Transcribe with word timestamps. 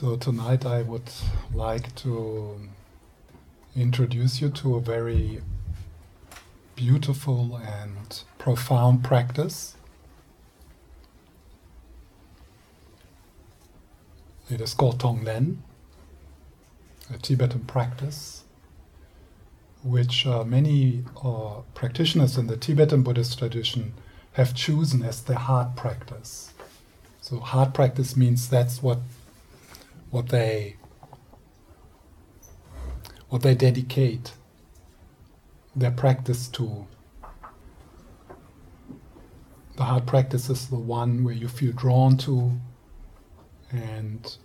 So 0.00 0.14
tonight 0.14 0.64
I 0.64 0.82
would 0.82 1.10
like 1.52 1.92
to 1.96 2.56
introduce 3.74 4.40
you 4.40 4.48
to 4.50 4.76
a 4.76 4.80
very 4.80 5.40
beautiful 6.76 7.56
and 7.56 8.22
profound 8.38 9.02
practice. 9.02 9.74
It 14.48 14.60
is 14.60 14.72
called 14.72 15.00
Tonglen, 15.00 15.56
a 17.12 17.18
Tibetan 17.18 17.64
practice, 17.64 18.44
which 19.82 20.28
uh, 20.28 20.44
many 20.44 21.02
uh, 21.24 21.62
practitioners 21.74 22.38
in 22.38 22.46
the 22.46 22.56
Tibetan 22.56 23.02
Buddhist 23.02 23.36
tradition 23.36 23.94
have 24.34 24.54
chosen 24.54 25.02
as 25.02 25.22
their 25.22 25.38
heart 25.38 25.74
practice. 25.74 26.52
So 27.20 27.40
heart 27.40 27.74
practice 27.74 28.16
means 28.16 28.48
that's 28.48 28.80
what 28.80 29.00
what 30.10 30.28
they 30.28 30.76
what 33.28 33.42
they 33.42 33.54
dedicate 33.54 34.32
their 35.76 35.90
practice 35.90 36.48
to. 36.48 36.86
The 39.76 39.84
hard 39.84 40.06
practice 40.06 40.50
is 40.50 40.68
the 40.68 40.76
one 40.76 41.22
where 41.24 41.34
you 41.34 41.46
feel 41.46 41.72
drawn 41.72 42.16
to, 42.18 42.52
and 43.70 44.36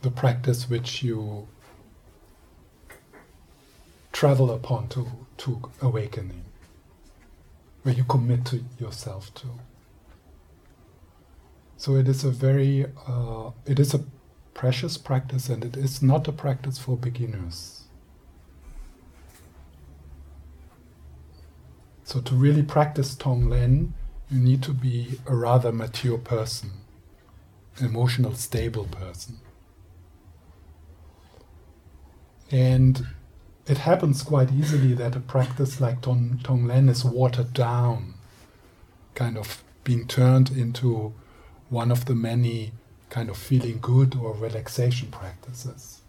the 0.00 0.10
practice 0.10 0.68
which 0.68 1.02
you 1.02 1.46
travel 4.12 4.50
upon 4.50 4.88
to, 4.88 5.06
to 5.38 5.70
awakening, 5.80 6.44
where 7.82 7.94
you 7.94 8.04
commit 8.04 8.44
to 8.46 8.64
yourself 8.78 9.32
to. 9.34 9.46
So 11.76 11.96
it 11.96 12.08
is 12.08 12.24
a 12.24 12.30
very, 12.30 12.86
uh, 13.06 13.50
it 13.66 13.78
is 13.78 13.94
a 13.94 14.04
precious 14.54 14.96
practice 14.96 15.48
and 15.48 15.64
it 15.64 15.76
is 15.76 16.02
not 16.02 16.28
a 16.28 16.32
practice 16.32 16.78
for 16.78 16.96
beginners. 16.96 17.84
So 22.04 22.20
to 22.20 22.34
really 22.34 22.62
practice 22.62 23.14
Tonglen, 23.14 23.92
you 24.30 24.38
need 24.38 24.62
to 24.64 24.72
be 24.72 25.20
a 25.26 25.34
rather 25.34 25.72
mature 25.72 26.18
person, 26.18 26.70
emotional 27.80 28.34
stable 28.34 28.84
person. 28.84 29.38
And 32.50 33.06
it 33.66 33.78
happens 33.78 34.22
quite 34.22 34.52
easily 34.52 34.92
that 34.94 35.16
a 35.16 35.20
practice 35.20 35.80
like 35.80 36.02
Tong, 36.02 36.40
Tonglen 36.42 36.90
is 36.90 37.04
watered 37.04 37.54
down, 37.54 38.14
kind 39.14 39.38
of 39.38 39.62
being 39.84 40.06
turned 40.06 40.50
into 40.50 41.14
one 41.70 41.90
of 41.90 42.04
the 42.04 42.14
many 42.14 42.72
kind 43.12 43.28
of 43.28 43.36
feeling 43.36 43.78
good 43.82 44.16
or 44.16 44.32
relaxation 44.32 45.08
practices. 45.10 46.00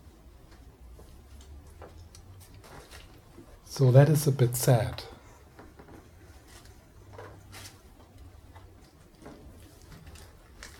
So 3.66 3.92
that 3.92 4.08
is 4.08 4.26
a 4.26 4.32
bit 4.32 4.56
sad. 4.56 5.04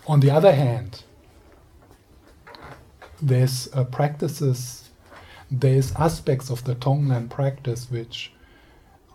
On 0.06 0.20
the 0.20 0.30
other 0.30 0.52
hand, 0.52 1.02
there's 3.20 3.68
uh, 3.74 3.84
practices, 3.84 4.88
there's 5.50 5.92
aspects 5.96 6.48
of 6.48 6.64
the 6.64 6.74
Tonglen 6.74 7.28
practice 7.28 7.90
which 7.90 8.32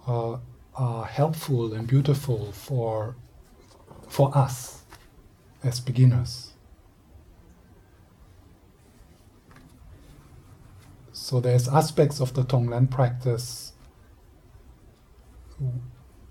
uh, 0.06 0.38
are 0.76 1.06
helpful 1.06 1.74
and 1.74 1.88
beautiful 1.88 2.52
for 2.52 3.16
for 4.08 4.36
us 4.38 4.84
as 5.64 5.80
beginners. 5.80 6.49
So 11.30 11.40
there's 11.40 11.68
aspects 11.68 12.20
of 12.20 12.34
the 12.34 12.42
Tonglen 12.42 12.90
practice 12.90 13.74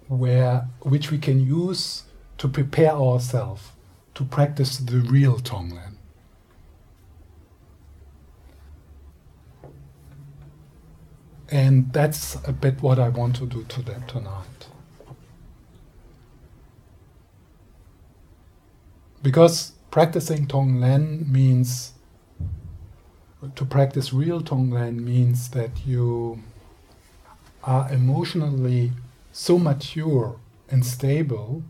where 0.09 0.67
which 0.81 1.13
we 1.13 1.19
can 1.19 1.39
use 1.39 2.03
to 2.39 2.49
prepare 2.49 2.91
ourselves 2.91 3.63
to 4.17 4.25
practice 4.25 4.79
the 4.79 4.97
real 4.97 5.39
Tonglen. 5.39 5.99
And 11.49 11.93
that's 11.93 12.37
a 12.45 12.53
bit 12.53 12.83
what 12.83 12.99
I 12.99 13.09
want 13.09 13.37
to 13.37 13.47
do 13.47 13.63
today, 13.69 13.99
tonight. 14.09 14.67
Because 19.23 19.75
practicing 19.93 20.49
Tonglen 20.49 21.31
means 21.31 21.93
to 23.55 23.65
practice 23.65 24.13
real 24.13 24.41
Tonglen 24.41 25.01
means 25.01 25.51
that 25.51 25.87
you 25.87 26.43
are 27.63 27.91
emotionally 27.93 28.93
so 29.33 29.59
mature 29.59 30.41
and 30.71 30.85
stable 30.85 31.63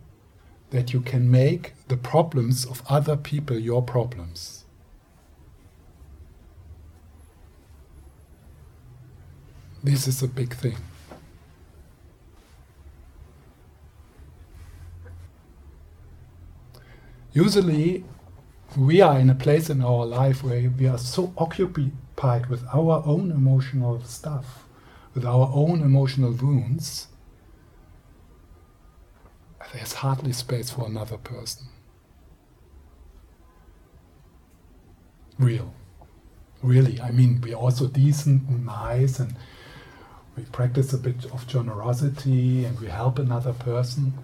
that 0.71 0.93
you 0.93 1.01
can 1.01 1.31
make 1.31 1.73
the 1.89 1.97
problems 1.97 2.65
of 2.65 2.83
other 2.89 3.17
people 3.17 3.59
your 3.59 3.83
problems. 3.83 4.65
This 9.83 10.09
is 10.09 10.23
a 10.23 10.29
big 10.29 10.55
thing. 10.55 10.77
Usually, 17.33 18.05
we 18.79 19.01
are 19.01 19.19
in 19.19 19.29
a 19.29 19.35
place 19.35 19.69
in 19.69 19.83
our 19.83 20.07
life 20.07 20.45
where 20.45 20.71
we 20.71 20.87
are 20.87 20.99
so 20.99 21.33
occupied 21.37 22.47
with 22.47 22.65
our 22.73 23.03
own 23.05 23.33
emotional 23.33 24.01
stuff, 24.03 24.65
with 25.15 25.25
our 25.25 25.51
own 25.53 25.83
emotional 25.83 26.31
wounds, 26.31 27.09
there's 29.73 29.95
hardly 29.95 30.33
space 30.33 30.71
for 30.71 30.87
another 30.87 31.19
person. 31.19 31.67
Real. 35.39 35.75
Really. 36.63 37.01
I 37.01 37.11
mean, 37.11 37.41
we're 37.43 37.55
also 37.55 37.89
decent 37.89 38.49
and 38.49 38.65
nice 38.65 39.19
and 39.19 39.35
we 40.37 40.45
practice 40.45 40.93
a 40.93 40.99
bit 40.99 41.25
of 41.27 41.47
generosity 41.47 42.65
and 42.65 42.79
we 42.81 42.87
help 42.87 43.19
another 43.19 43.53
person. 43.53 44.15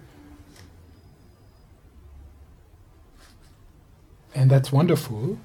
And 4.35 4.51
that's 4.51 4.71
wonderful. 4.71 5.39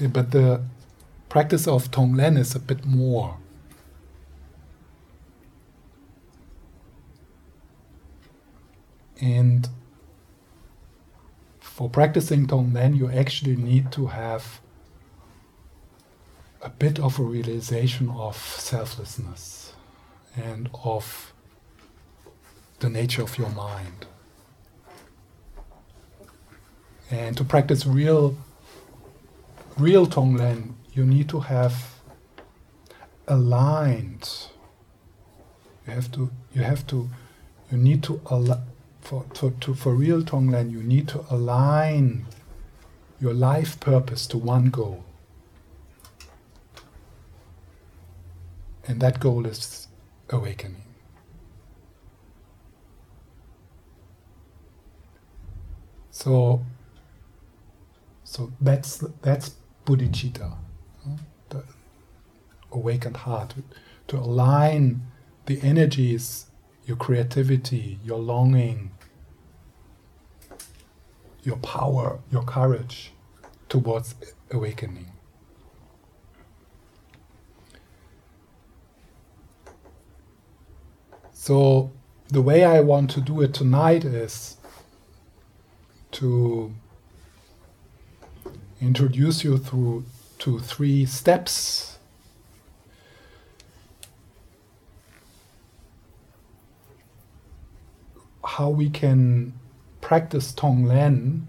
Eh, 0.00 0.08
but 0.08 0.32
the 0.32 0.62
practice 1.28 1.68
of 1.68 1.90
Tonglen 1.92 2.36
is 2.36 2.54
a 2.56 2.58
bit 2.58 2.84
more. 2.84 3.38
And 9.20 9.68
for 11.60 11.88
practicing 11.88 12.48
Tonglen, 12.48 12.96
you 12.96 13.08
actually 13.08 13.54
need 13.54 13.92
to 13.92 14.08
have 14.08 14.60
a 16.60 16.70
bit 16.70 16.98
of 16.98 17.20
a 17.20 17.22
realization 17.22 18.10
of 18.10 18.36
selflessness 18.36 19.74
and 20.36 20.68
of 20.82 21.32
the 22.80 22.90
nature 22.90 23.22
of 23.22 23.38
your 23.38 23.50
mind. 23.50 24.06
And 27.12 27.36
to 27.36 27.44
practice 27.44 27.84
real, 27.84 28.38
real 29.76 30.06
Tonglen, 30.06 30.72
you 30.94 31.04
need 31.04 31.28
to 31.28 31.40
have 31.40 32.00
aligned. 33.28 34.46
You 35.86 35.92
have 35.92 36.10
to, 36.12 36.30
you 36.54 36.62
have 36.62 36.86
to, 36.86 37.10
you 37.70 37.76
need 37.76 38.02
to, 38.04 38.18
al- 38.30 38.64
for, 39.02 39.26
to, 39.34 39.50
to, 39.60 39.74
for 39.74 39.94
real 39.94 40.22
Tonglen, 40.22 40.70
you 40.70 40.82
need 40.82 41.06
to 41.08 41.26
align 41.28 42.24
your 43.20 43.34
life 43.34 43.78
purpose 43.78 44.26
to 44.28 44.38
one 44.38 44.70
goal. 44.70 45.04
And 48.88 49.00
that 49.02 49.20
goal 49.20 49.44
is 49.44 49.86
awakening. 50.30 50.82
So 56.10 56.64
so 58.32 58.50
that's 58.62 59.04
that's 59.20 59.56
bodhicitta, 59.84 60.56
the 61.50 61.62
awakened 62.70 63.18
heart, 63.18 63.52
to 64.08 64.16
align 64.16 65.02
the 65.44 65.60
energies, 65.60 66.46
your 66.86 66.96
creativity, 66.96 67.98
your 68.02 68.18
longing, 68.18 68.92
your 71.42 71.58
power, 71.58 72.20
your 72.30 72.42
courage 72.42 73.12
towards 73.68 74.14
awakening. 74.50 75.12
So, 81.34 81.92
the 82.28 82.40
way 82.40 82.64
I 82.64 82.80
want 82.80 83.10
to 83.10 83.20
do 83.20 83.42
it 83.42 83.52
tonight 83.52 84.06
is 84.06 84.56
to 86.12 86.74
introduce 88.82 89.44
you 89.44 89.58
through 89.58 90.04
to 90.40 90.58
three 90.58 91.06
steps. 91.06 91.98
How 98.44 98.68
we 98.68 98.90
can 98.90 99.52
practice 100.00 100.52
Tonglen 100.52 101.42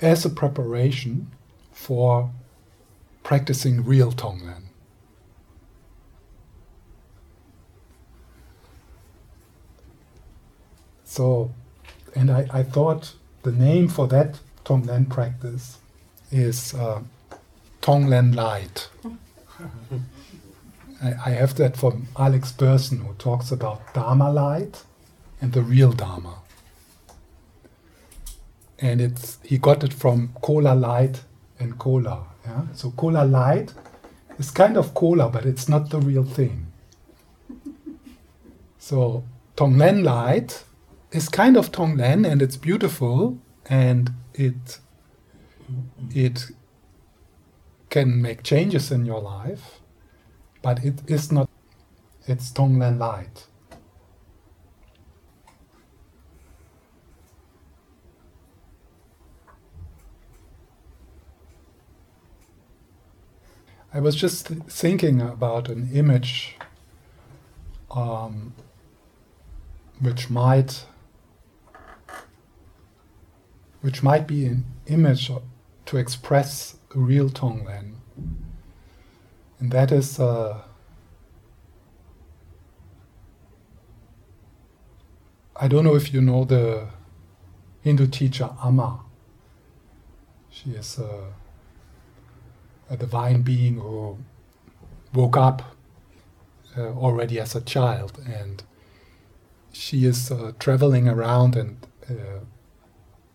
as 0.00 0.24
a 0.26 0.30
preparation 0.30 1.30
for 1.72 2.30
practicing 3.22 3.82
real 3.84 4.12
Tonglen. 4.12 4.64
So, 11.04 11.50
and 12.14 12.30
I, 12.30 12.46
I 12.52 12.62
thought 12.62 13.14
the 13.42 13.52
name 13.52 13.88
for 13.88 14.06
that 14.08 14.38
Tonglen 14.70 15.08
practice 15.08 15.78
is 16.30 16.74
uh, 16.74 17.02
Tonglen 17.82 18.36
Light. 18.36 18.88
I, 21.02 21.14
I 21.26 21.30
have 21.30 21.56
that 21.56 21.76
from 21.76 22.06
Alex 22.16 22.52
Berzin, 22.52 23.04
who 23.04 23.14
talks 23.14 23.50
about 23.50 23.92
Dharma 23.94 24.30
light 24.30 24.84
and 25.40 25.52
the 25.52 25.62
real 25.62 25.90
Dharma. 25.90 26.36
And 28.78 29.00
it's 29.00 29.40
he 29.42 29.58
got 29.58 29.82
it 29.82 29.92
from 29.92 30.34
cola 30.40 30.76
light 30.76 31.24
and 31.58 31.76
cola. 31.76 32.26
Yeah? 32.44 32.62
So 32.72 32.92
cola 32.92 33.24
light 33.24 33.74
is 34.38 34.52
kind 34.52 34.76
of 34.76 34.94
cola, 34.94 35.28
but 35.30 35.46
it's 35.46 35.68
not 35.68 35.90
the 35.90 35.98
real 35.98 36.24
thing. 36.24 36.68
So 38.78 39.24
Tonglen 39.56 40.04
light 40.04 40.64
is 41.10 41.28
kind 41.28 41.56
of 41.56 41.70
Tonglen 41.70 42.24
and 42.24 42.40
it's 42.40 42.56
beautiful 42.56 43.36
and 43.66 44.10
it 44.34 44.78
it 46.14 46.46
can 47.88 48.22
make 48.22 48.42
changes 48.42 48.90
in 48.90 49.04
your 49.04 49.20
life, 49.20 49.80
but 50.62 50.84
it 50.84 51.02
is 51.08 51.32
not 51.32 51.48
it's 52.26 52.50
Tonglen 52.52 52.98
light. 52.98 53.46
I 63.92 63.98
was 63.98 64.14
just 64.14 64.46
thinking 64.46 65.20
about 65.20 65.68
an 65.68 65.90
image 65.92 66.56
um, 67.90 68.54
which 69.98 70.30
might 70.30 70.86
which 73.80 74.02
might 74.02 74.26
be 74.26 74.46
an 74.46 74.64
image 74.86 75.30
to 75.86 75.96
express 75.96 76.76
a 76.94 76.98
real 76.98 77.30
Tonglen. 77.30 77.94
And 79.58 79.70
that 79.72 79.92
is 79.92 80.18
uh, 80.18 80.62
I 85.62 85.68
don't 85.68 85.84
know 85.84 85.94
if 85.94 86.14
you 86.14 86.22
know 86.22 86.44
the 86.44 86.88
Hindu 87.82 88.06
teacher 88.06 88.48
Amma. 88.64 89.00
She 90.48 90.70
is 90.70 90.98
a, 90.98 91.34
a 92.88 92.96
divine 92.96 93.42
being 93.42 93.76
who 93.76 94.16
woke 95.12 95.36
up 95.36 95.76
uh, 96.78 96.92
already 96.92 97.38
as 97.38 97.54
a 97.54 97.60
child, 97.60 98.18
and 98.26 98.62
she 99.70 100.06
is 100.06 100.30
uh, 100.30 100.52
traveling 100.58 101.08
around 101.08 101.56
and 101.56 101.86
uh, 102.08 102.40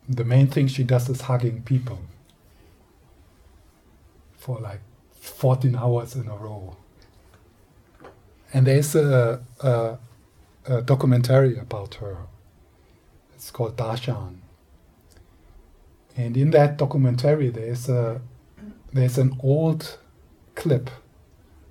the 0.08 0.24
main 0.24 0.48
thing 0.48 0.68
she 0.68 0.84
does 0.84 1.10
is 1.10 1.22
hugging 1.22 1.64
people 1.64 2.00
for 4.38 4.60
like 4.60 4.82
14 5.14 5.76
hours 5.76 6.16
in 6.16 6.28
a 6.28 6.36
row. 6.36 6.78
And 8.54 8.68
there's 8.68 8.96
a, 8.96 9.44
a, 9.60 9.98
a 10.66 10.82
documentary 10.82 11.58
about 11.58 11.96
her. 11.96 12.18
It's 13.34 13.52
called 13.52 13.76
Darshan. 13.76 14.38
And 16.16 16.38
in 16.38 16.52
that 16.52 16.78
documentary, 16.78 17.50
there's 17.50 17.90
a 17.90 18.22
there's 18.94 19.18
an 19.18 19.36
old 19.44 19.98
clip 20.56 20.90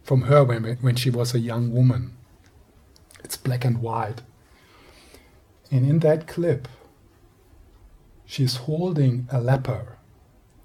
from 0.03 0.23
her 0.23 0.45
when 0.45 0.65
when 0.83 0.97
she 0.97 1.09
was 1.09 1.35
a 1.35 1.39
young 1.39 1.73
woman. 1.73 2.15
It's 3.23 3.39
black 3.39 3.65
and 3.65 3.81
white. 3.81 4.21
And 5.71 5.89
in 5.89 6.01
that 6.01 6.27
clip, 6.27 6.69
she's 8.27 8.57
holding 8.57 9.29
a 9.31 9.41
leper 9.41 9.99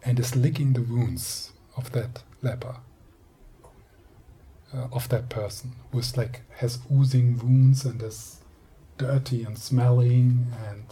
and 0.04 0.20
is 0.20 0.36
licking 0.36 0.74
the 0.74 0.82
wounds 0.82 1.52
of 1.76 1.92
that 1.92 2.24
leper, 2.42 2.78
uh, 4.74 4.88
of 4.92 5.10
that 5.10 5.30
person 5.30 5.74
who's 5.92 6.16
like 6.16 6.42
has 6.58 6.80
oozing 6.92 7.38
wounds 7.40 7.86
and 7.86 8.02
is 8.02 8.42
dirty 8.98 9.44
and 9.44 9.58
smelling 9.58 10.48
and 10.68 10.84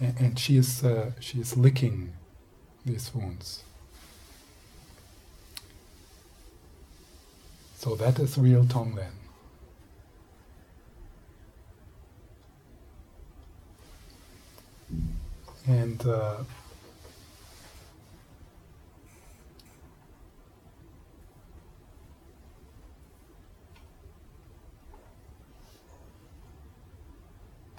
and, 0.00 0.18
and 0.18 0.38
she 0.38 0.56
is 0.56 0.82
uh, 0.84 1.12
she 1.20 1.40
is 1.40 1.56
licking 1.56 2.12
these 2.84 3.14
wounds. 3.14 3.64
So 7.76 7.94
that 7.96 8.18
is 8.18 8.36
real 8.36 8.64
Tonglen. 8.64 9.19
And 15.70 16.04
uh, 16.04 16.38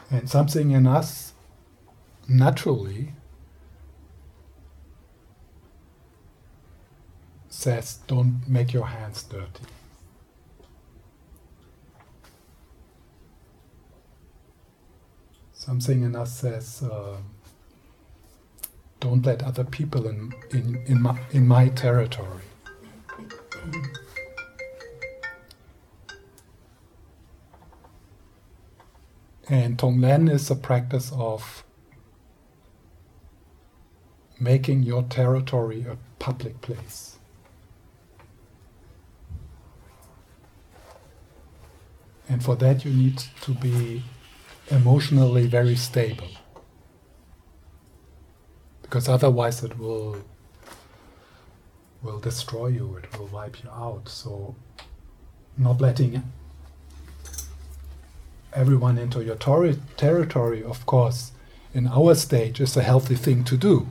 and 0.09 0.29
something 0.29 0.71
in 0.71 0.87
us 0.87 1.33
naturally 2.29 3.11
says, 7.49 7.99
don't 8.07 8.47
make 8.47 8.71
your 8.71 8.87
hands 8.87 9.23
dirty. 9.23 9.65
Something 15.51 16.03
in 16.03 16.15
us 16.15 16.39
says, 16.39 16.83
uh, 16.83 17.17
don't 19.01 19.25
let 19.25 19.43
other 19.43 19.63
people 19.63 20.07
in, 20.07 20.31
in, 20.51 20.81
in, 20.85 21.01
my, 21.01 21.19
in 21.31 21.47
my 21.47 21.67
territory. 21.69 22.43
And 29.49 29.77
Tonglen 29.77 30.31
is 30.31 30.49
a 30.49 30.55
practice 30.55 31.11
of 31.13 31.65
making 34.39 34.83
your 34.83 35.03
territory 35.03 35.81
a 35.81 35.97
public 36.19 36.61
place. 36.61 37.17
And 42.29 42.41
for 42.41 42.55
that, 42.57 42.85
you 42.85 42.93
need 42.93 43.17
to 43.41 43.51
be 43.55 44.03
emotionally 44.69 45.47
very 45.47 45.75
stable 45.75 46.29
because 48.91 49.07
otherwise 49.07 49.63
it 49.63 49.79
will 49.79 50.17
will 52.03 52.19
destroy 52.19 52.67
you 52.67 52.97
it 52.97 53.17
will 53.17 53.27
wipe 53.27 53.63
you 53.63 53.69
out 53.69 54.09
so 54.09 54.53
not 55.57 55.79
letting 55.79 56.21
everyone 58.51 58.97
into 58.97 59.23
your 59.23 59.37
tor- 59.37 59.77
territory 59.95 60.61
of 60.61 60.85
course 60.85 61.31
in 61.73 61.87
our 61.87 62.13
stage 62.15 62.59
is 62.59 62.75
a 62.75 62.83
healthy 62.83 63.15
thing 63.15 63.45
to 63.45 63.55
do. 63.55 63.87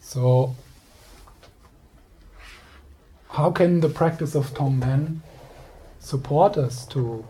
So 0.00 0.54
how 3.30 3.50
can 3.50 3.80
the 3.80 3.88
practice 3.88 4.36
of 4.36 4.54
Tonglen 4.54 5.22
support 6.06 6.56
us 6.56 6.86
to 6.86 7.26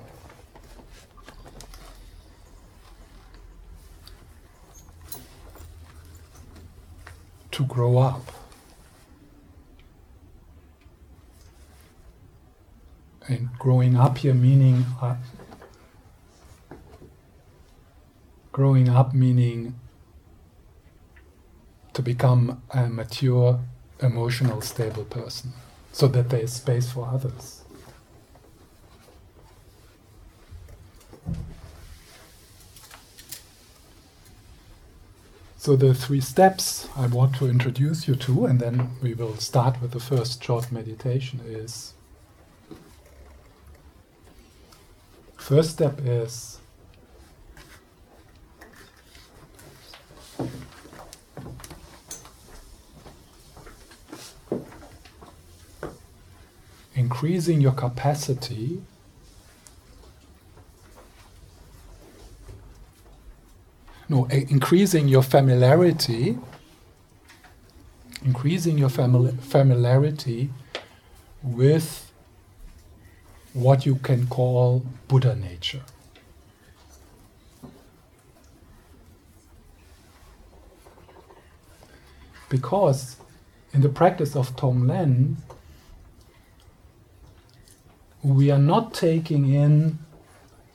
to 7.50 7.64
grow 7.64 7.96
up. 7.96 8.30
And 13.26 13.48
growing 13.58 13.96
up 13.96 14.18
here 14.18 14.34
meaning 14.34 14.84
uh, 15.00 15.16
growing 18.52 18.90
up 18.90 19.14
meaning 19.14 19.74
to 21.94 22.02
become 22.02 22.60
a 22.72 22.88
mature, 22.90 23.58
emotional, 24.00 24.60
stable 24.60 25.04
person 25.04 25.54
so 25.92 26.06
that 26.08 26.28
there 26.28 26.40
is 26.40 26.52
space 26.52 26.92
for 26.92 27.08
others. 27.08 27.65
So, 35.66 35.74
the 35.74 35.94
three 35.94 36.20
steps 36.20 36.88
I 36.94 37.08
want 37.08 37.34
to 37.38 37.48
introduce 37.48 38.06
you 38.06 38.14
to, 38.14 38.46
and 38.46 38.60
then 38.60 38.90
we 39.02 39.14
will 39.14 39.36
start 39.38 39.82
with 39.82 39.90
the 39.90 39.98
first 39.98 40.40
short 40.40 40.70
meditation, 40.70 41.40
is 41.44 41.94
first 45.36 45.70
step 45.70 45.98
is 46.04 46.60
increasing 56.94 57.60
your 57.60 57.72
capacity 57.72 58.82
no, 64.08 64.26
increasing 64.26 65.08
your 65.08 65.22
familiarity, 65.22 66.38
increasing 68.24 68.78
your 68.78 68.88
famili- 68.88 69.38
familiarity 69.40 70.50
with 71.42 72.12
what 73.52 73.84
you 73.86 73.96
can 73.96 74.26
call 74.26 74.84
Buddha 75.08 75.34
nature. 75.34 75.82
Because 82.48 83.16
in 83.72 83.80
the 83.80 83.88
practice 83.88 84.36
of 84.36 84.54
Tonglen, 84.54 85.36
we 88.22 88.50
are 88.50 88.58
not 88.58 88.94
taking 88.94 89.52
in 89.52 89.98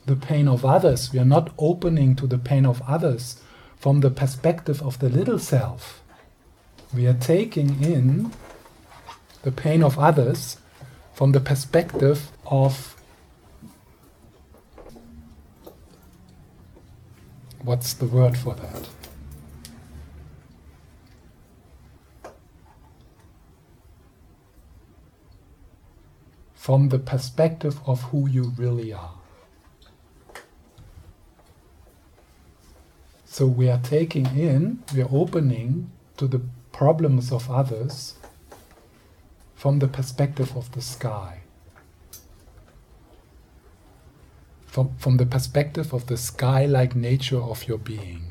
the 0.06 0.16
pain 0.16 0.48
of 0.48 0.64
others. 0.64 1.12
We 1.12 1.18
are 1.18 1.24
not 1.24 1.52
opening 1.58 2.16
to 2.16 2.26
the 2.26 2.38
pain 2.38 2.66
of 2.66 2.82
others 2.82 3.40
from 3.76 4.00
the 4.00 4.10
perspective 4.10 4.82
of 4.82 4.98
the 4.98 5.08
little 5.08 5.38
self. 5.38 6.02
We 6.94 7.06
are 7.06 7.14
taking 7.14 7.82
in 7.82 8.32
the 9.42 9.52
pain 9.52 9.82
of 9.82 9.98
others 9.98 10.58
from 11.14 11.32
the 11.32 11.40
perspective 11.40 12.30
of 12.46 12.96
what's 17.62 17.94
the 17.94 18.06
word 18.06 18.36
for 18.36 18.54
that? 18.54 18.88
From 26.54 26.90
the 26.90 26.98
perspective 26.98 27.80
of 27.86 28.02
who 28.04 28.28
you 28.28 28.52
really 28.56 28.92
are. 28.92 29.21
So 33.32 33.46
we 33.46 33.70
are 33.70 33.78
taking 33.78 34.26
in, 34.38 34.82
we 34.94 35.00
are 35.00 35.08
opening 35.10 35.90
to 36.18 36.26
the 36.26 36.42
problems 36.70 37.32
of 37.32 37.50
others 37.50 38.16
from 39.54 39.78
the 39.78 39.88
perspective 39.88 40.54
of 40.54 40.70
the 40.72 40.82
sky. 40.82 41.40
From, 44.66 44.94
from 44.98 45.16
the 45.16 45.24
perspective 45.24 45.94
of 45.94 46.08
the 46.08 46.18
sky 46.18 46.66
like 46.66 46.94
nature 46.94 47.40
of 47.40 47.66
your 47.66 47.78
being. 47.78 48.30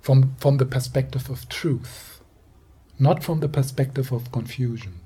From, 0.00 0.36
from 0.36 0.58
the 0.58 0.66
perspective 0.66 1.28
of 1.28 1.48
truth, 1.48 2.20
not 3.00 3.24
from 3.24 3.40
the 3.40 3.48
perspective 3.48 4.12
of 4.12 4.30
confusion. 4.30 5.00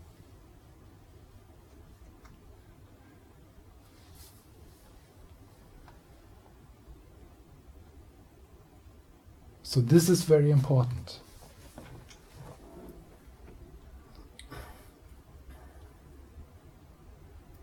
So, 9.71 9.81
this 9.81 10.09
is 10.09 10.25
very 10.25 10.50
important. 10.50 11.21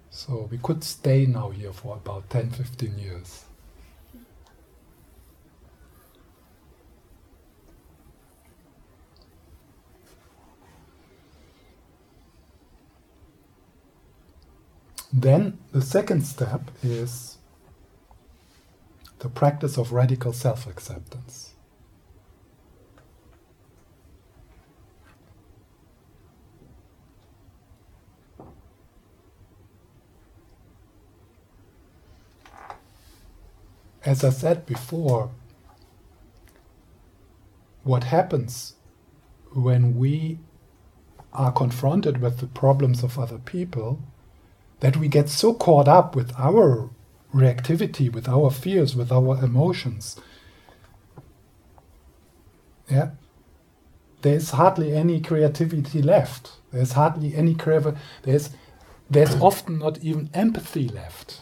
So, 0.10 0.48
we 0.50 0.58
could 0.58 0.86
stay 0.86 1.26
now 1.26 1.50
here 1.50 1.74
for 1.74 1.98
about 1.98 2.30
10 2.30 2.52
15 2.52 2.98
years. 2.98 3.44
Then 15.12 15.58
the 15.74 15.82
second 15.82 16.26
step 16.26 16.72
is 16.82 17.38
the 19.20 19.28
practice 19.28 19.78
of 19.78 19.92
radical 19.92 20.32
self 20.32 20.68
acceptance. 20.68 21.57
As 34.08 34.24
I 34.24 34.30
said 34.30 34.66
before, 34.66 35.32
what 37.84 38.06
happens 38.06 38.76
when 39.54 39.98
we 39.98 40.40
are 41.34 41.52
confronted 41.52 42.22
with 42.22 42.38
the 42.38 42.48
problems 42.48 43.04
of 43.04 43.20
other 43.20 43.38
people 43.38 44.00
that 44.80 44.96
we 44.96 45.10
get 45.10 45.28
so 45.28 45.54
caught 45.54 45.90
up 45.90 46.16
with 46.16 46.32
our 46.40 46.90
reactivity, 47.36 48.10
with 48.10 48.30
our 48.30 48.50
fears, 48.50 48.96
with 48.96 49.12
our 49.12 49.44
emotions. 49.44 50.16
Yeah. 52.90 53.10
There's 54.22 54.52
hardly 54.52 54.94
any 54.94 55.20
creativity 55.20 56.02
left. 56.02 56.54
There's 56.72 56.94
hardly 56.94 57.36
any 57.36 57.56
creative 57.56 58.00
there's 58.24 58.52
there's 59.10 59.36
often 59.42 59.80
not 59.80 59.98
even 60.00 60.30
empathy 60.34 60.88
left. 60.88 61.42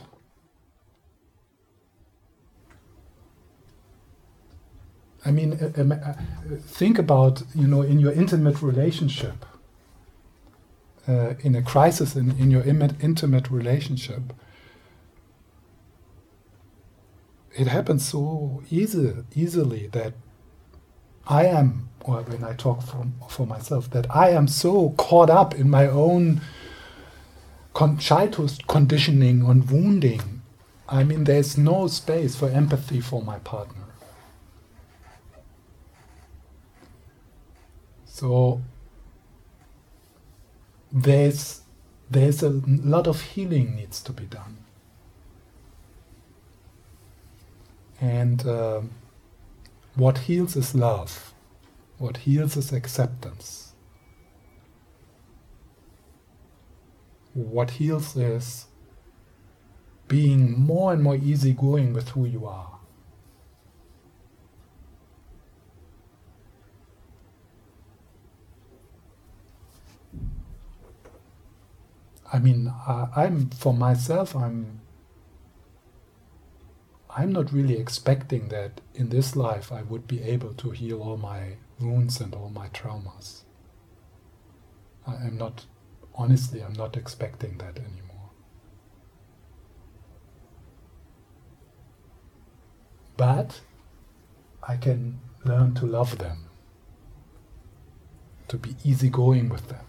I 5.26 5.32
mean, 5.32 5.54
uh, 5.54 5.96
uh, 5.96 6.14
think 6.62 7.00
about 7.00 7.42
you 7.56 7.68
know 7.68 7.82
in 7.82 8.00
your 8.00 8.14
intimate 8.14 8.62
relationship, 8.62 9.46
uh, 11.08 11.34
in 11.42 11.56
a 11.56 11.64
crisis 11.64 12.16
in, 12.16 12.32
in 12.38 12.52
your 12.52 12.64
intimate 12.64 13.50
relationship. 13.50 14.34
It 17.58 17.68
happens 17.68 18.06
so 18.06 18.64
easy, 18.70 19.14
easily 19.34 19.88
that 19.94 20.14
I 21.26 21.46
am, 21.46 21.90
or 22.02 22.22
when 22.22 22.44
I 22.44 22.54
talk 22.54 22.82
for, 22.82 23.08
for 23.30 23.48
myself, 23.48 23.90
that 23.92 24.14
I 24.14 24.32
am 24.32 24.48
so 24.48 24.90
caught 24.98 25.30
up 25.30 25.56
in 25.56 25.70
my 25.70 25.88
own 25.88 26.42
con- 27.74 27.98
childhood 27.98 28.68
conditioning 28.68 29.46
and 29.46 29.72
wounding. 29.72 30.42
I 30.90 31.04
mean, 31.06 31.24
there's 31.24 31.58
no 31.58 31.88
space 31.88 32.36
for 32.36 32.50
empathy 32.50 33.00
for 33.00 33.22
my 33.22 33.40
partner. 33.40 33.85
So 38.16 38.62
there's 40.90 41.64
there's 42.10 42.42
a 42.44 42.50
lot 42.50 43.08
of 43.08 43.20
healing 43.20 43.76
needs 43.76 44.02
to 44.04 44.14
be 44.14 44.24
done, 44.24 44.60
and 48.00 48.48
uh, 48.48 48.84
what 49.96 50.20
heals 50.20 50.56
is 50.56 50.74
love. 50.74 51.34
What 51.98 52.16
heals 52.24 52.56
is 52.56 52.72
acceptance. 52.72 53.74
What 57.34 57.72
heals 57.72 58.16
is 58.16 58.68
being 60.08 60.58
more 60.58 60.94
and 60.94 61.04
more 61.04 61.18
easygoing 61.18 61.92
with 61.92 62.08
who 62.12 62.24
you 62.24 62.46
are. 62.46 62.80
I 72.36 72.40
mean, 72.40 72.68
uh, 72.68 73.08
I'm 73.16 73.50
for 73.52 73.74
myself. 73.74 74.36
I'm. 74.36 74.82
I'm 77.10 77.32
not 77.32 77.54
really 77.54 77.78
expecting 77.78 78.50
that 78.50 78.82
in 78.94 79.08
this 79.08 79.38
life 79.38 79.72
I 79.72 79.84
would 79.84 80.06
be 80.06 80.22
able 80.22 80.54
to 80.56 80.72
heal 80.72 81.02
all 81.02 81.16
my 81.16 81.56
wounds 81.80 82.20
and 82.20 82.36
all 82.36 82.50
my 82.50 82.68
traumas. 82.68 83.44
I 85.08 85.16
am 85.28 85.38
not, 85.38 85.66
honestly, 86.14 86.62
I'm 86.62 86.74
not 86.74 86.98
expecting 86.98 87.58
that 87.60 87.78
anymore. 87.78 88.32
But 93.16 93.62
I 94.68 94.76
can 94.76 95.22
learn 95.46 95.74
to 95.76 95.86
love 95.86 96.18
them, 96.18 96.50
to 98.50 98.58
be 98.58 98.76
easygoing 98.84 99.48
with 99.48 99.70
them 99.70 99.85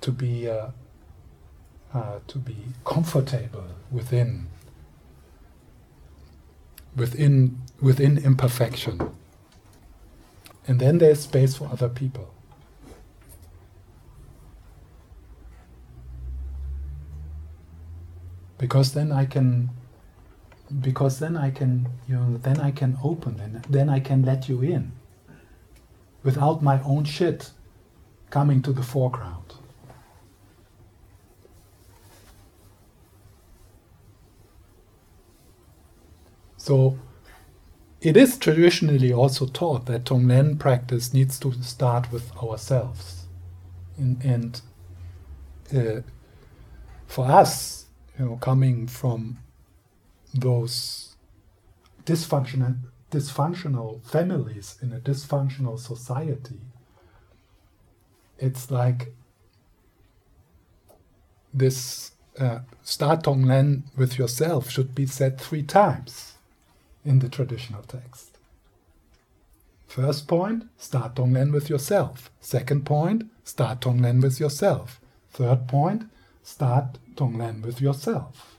to 0.00 0.12
be 0.12 0.48
uh, 0.48 0.68
uh, 1.94 2.18
to 2.26 2.38
be 2.38 2.56
comfortable 2.84 3.64
within 3.90 4.48
within 6.96 7.58
within 7.80 8.18
imperfection. 8.18 9.14
And 10.66 10.80
then 10.80 10.98
there's 10.98 11.20
space 11.20 11.56
for 11.56 11.68
other 11.72 11.88
people. 11.88 12.34
Because 18.58 18.92
then 18.92 19.12
I 19.12 19.24
can 19.24 19.70
because 20.82 21.20
then 21.20 21.36
I 21.36 21.50
can 21.50 21.88
you 22.06 22.16
know 22.16 22.36
then 22.38 22.60
I 22.60 22.70
can 22.70 22.98
open 23.02 23.40
and 23.40 23.62
then 23.70 23.88
I 23.88 24.00
can 24.00 24.22
let 24.24 24.48
you 24.48 24.60
in 24.62 24.92
without 26.22 26.62
my 26.62 26.82
own 26.82 27.04
shit 27.04 27.50
coming 28.30 28.60
to 28.62 28.72
the 28.72 28.82
foreground. 28.82 29.47
So 36.68 36.98
it 38.02 38.14
is 38.14 38.36
traditionally 38.36 39.10
also 39.10 39.46
taught 39.46 39.86
that 39.86 40.04
Tonglen 40.04 40.58
practice 40.58 41.14
needs 41.14 41.40
to 41.40 41.50
start 41.62 42.12
with 42.12 42.30
ourselves. 42.36 43.24
In, 43.96 44.20
and 44.22 44.60
uh, 45.74 46.02
for 47.06 47.24
us, 47.24 47.86
you 48.18 48.26
know, 48.26 48.36
coming 48.36 48.86
from 48.86 49.38
those 50.34 51.16
dysfunctional, 52.04 52.76
dysfunctional 53.10 54.04
families 54.06 54.76
in 54.82 54.92
a 54.92 55.00
dysfunctional 55.00 55.78
society, 55.78 56.60
it's 58.38 58.70
like 58.70 59.14
this 61.54 62.10
uh, 62.38 62.58
start 62.82 63.22
Tonglen 63.22 63.84
with 63.96 64.18
yourself 64.18 64.68
should 64.68 64.94
be 64.94 65.06
said 65.06 65.40
three 65.40 65.62
times 65.62 66.34
in 67.04 67.18
the 67.20 67.28
traditional 67.28 67.82
text. 67.82 68.38
First 69.86 70.28
point, 70.28 70.64
start 70.76 71.14
Tonglen 71.14 71.52
with 71.52 71.70
yourself. 71.70 72.30
Second 72.40 72.84
point, 72.84 73.24
start 73.42 73.80
Tonglen 73.80 74.22
with 74.22 74.38
yourself. 74.38 75.00
Third 75.30 75.66
point, 75.66 76.04
start 76.42 76.98
Tonglen 77.14 77.62
with 77.62 77.80
yourself. 77.80 78.58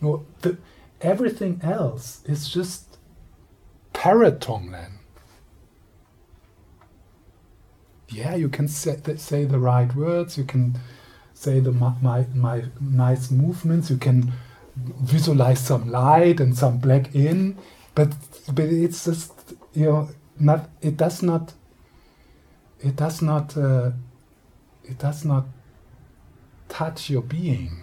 No, 0.00 0.24
the, 0.42 0.58
everything 1.00 1.60
else 1.62 2.22
is 2.24 2.48
just 2.48 2.98
parrot 3.92 4.40
Tonglen. 4.40 4.92
Yeah, 8.08 8.36
you 8.36 8.48
can 8.48 8.68
say, 8.68 9.00
say 9.16 9.44
the 9.44 9.58
right 9.58 9.94
words, 9.94 10.38
you 10.38 10.44
can 10.44 10.78
say 11.38 11.60
the 11.60 11.72
my, 11.72 12.26
my, 12.34 12.64
nice 12.80 13.30
movements. 13.30 13.90
You 13.90 13.96
can 13.96 14.32
visualize 14.76 15.60
some 15.60 15.90
light 15.90 16.40
and 16.40 16.56
some 16.56 16.78
black 16.78 17.14
in, 17.14 17.56
but 17.94 18.12
but 18.52 18.64
it's 18.64 19.04
just 19.04 19.32
you 19.74 19.84
know 19.84 20.08
not 20.38 20.68
it 20.80 20.96
does 20.96 21.22
not 21.22 21.52
it 22.80 22.96
does 22.96 23.22
not 23.22 23.56
uh, 23.56 23.90
it 24.84 24.98
does 24.98 25.24
not 25.24 25.46
touch 26.68 27.10
your 27.10 27.22
being, 27.22 27.82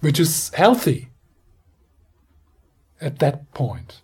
which 0.00 0.20
is 0.20 0.50
healthy 0.54 1.08
at 3.00 3.18
that 3.18 3.52
point. 3.52 4.00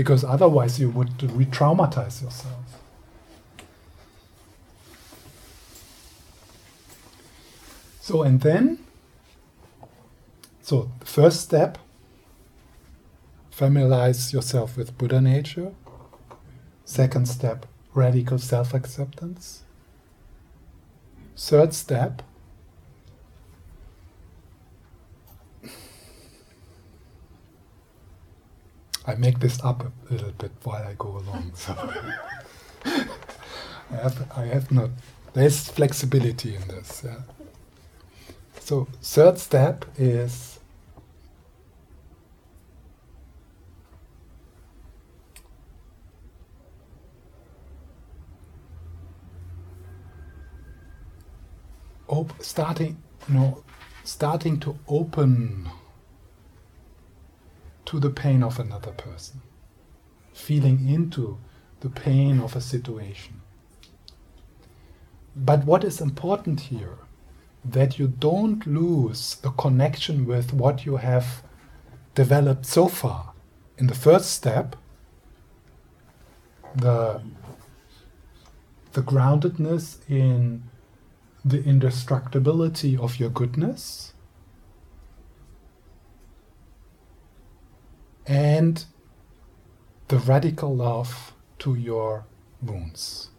Because 0.00 0.24
otherwise 0.24 0.80
you 0.80 0.88
would 0.88 1.22
re 1.30 1.44
traumatize 1.44 2.22
yourself. 2.22 2.64
So, 8.00 8.22
and 8.22 8.40
then, 8.40 8.78
so 10.62 10.90
the 11.00 11.04
first 11.04 11.42
step 11.42 11.76
familiarize 13.50 14.32
yourself 14.32 14.74
with 14.78 14.96
Buddha 14.96 15.20
nature. 15.20 15.72
Second 16.86 17.28
step, 17.28 17.66
radical 17.92 18.38
self 18.38 18.72
acceptance. 18.72 19.64
Third 21.36 21.74
step, 21.74 22.22
I 29.10 29.16
make 29.16 29.40
this 29.40 29.58
up 29.64 29.82
a 29.82 30.12
little 30.12 30.30
bit 30.32 30.52
while 30.62 30.84
I 30.86 30.94
go 30.96 31.08
along. 31.08 31.52
So 31.64 31.74
I 33.92 33.96
have, 33.96 34.30
I 34.36 34.44
have 34.46 34.70
not. 34.70 34.90
There's 35.32 35.68
flexibility 35.68 36.54
in 36.54 36.68
this. 36.68 37.02
Yeah. 37.04 37.22
So 38.60 38.86
third 39.02 39.38
step 39.38 39.84
is 39.98 40.60
starting, 52.40 52.96
you 53.28 53.34
know, 53.34 53.62
starting 54.04 54.58
to 54.60 54.76
open 54.88 55.68
to 57.90 57.98
the 57.98 58.08
pain 58.08 58.44
of 58.44 58.60
another 58.60 58.92
person, 58.92 59.40
feeling 60.32 60.88
into 60.88 61.38
the 61.80 61.88
pain 61.88 62.38
of 62.38 62.54
a 62.54 62.60
situation. 62.60 63.40
But 65.34 65.64
what 65.64 65.82
is 65.82 66.00
important 66.00 66.60
here, 66.60 66.98
that 67.64 67.98
you 67.98 68.06
don't 68.06 68.64
lose 68.64 69.34
the 69.42 69.50
connection 69.50 70.24
with 70.24 70.52
what 70.52 70.86
you 70.86 70.98
have 70.98 71.42
developed 72.14 72.64
so 72.64 72.86
far. 72.86 73.32
In 73.76 73.88
the 73.88 73.94
first 73.96 74.30
step, 74.30 74.76
the, 76.76 77.20
the 78.92 79.02
groundedness 79.02 79.98
in 80.08 80.62
the 81.44 81.60
indestructibility 81.64 82.96
of 82.96 83.18
your 83.18 83.30
goodness, 83.30 84.12
and 88.30 88.84
the 90.06 90.18
radical 90.18 90.74
love 90.74 91.32
to 91.58 91.74
your 91.74 92.26
wounds. 92.62 93.30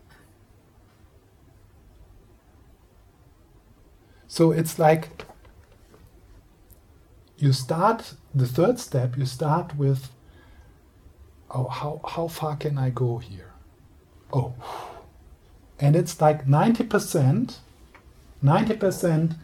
So 4.27 4.51
it's 4.51 4.77
like 4.77 5.25
you 7.37 7.53
start 7.53 8.15
the 8.35 8.45
third 8.45 8.79
step, 8.79 9.17
you 9.17 9.25
start 9.25 9.77
with 9.77 10.09
oh 11.49 11.67
how 11.69 12.01
how 12.05 12.27
far 12.27 12.57
can 12.57 12.77
I 12.77 12.89
go 12.89 13.17
here? 13.17 13.53
Oh 14.33 14.53
and 15.79 15.95
it's 15.95 16.19
like 16.19 16.45
90% 16.45 17.57
90% 18.43 19.35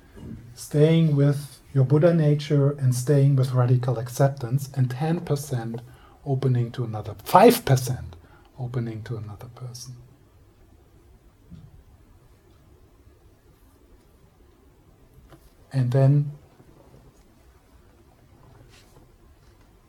staying 0.53 1.15
with 1.15 1.56
your 1.77 1.85
Buddha 1.85 2.11
nature 2.11 2.71
and 2.71 2.95
staying 2.95 3.35
with 3.35 3.51
radical 3.51 3.99
acceptance, 3.99 4.71
and 4.73 4.89
10% 4.89 5.79
opening 6.25 6.71
to 6.71 6.83
another, 6.83 7.13
5% 7.23 8.03
opening 8.57 9.03
to 9.03 9.15
another 9.15 9.45
person. 9.53 9.95
And 15.71 15.91
then 15.91 16.31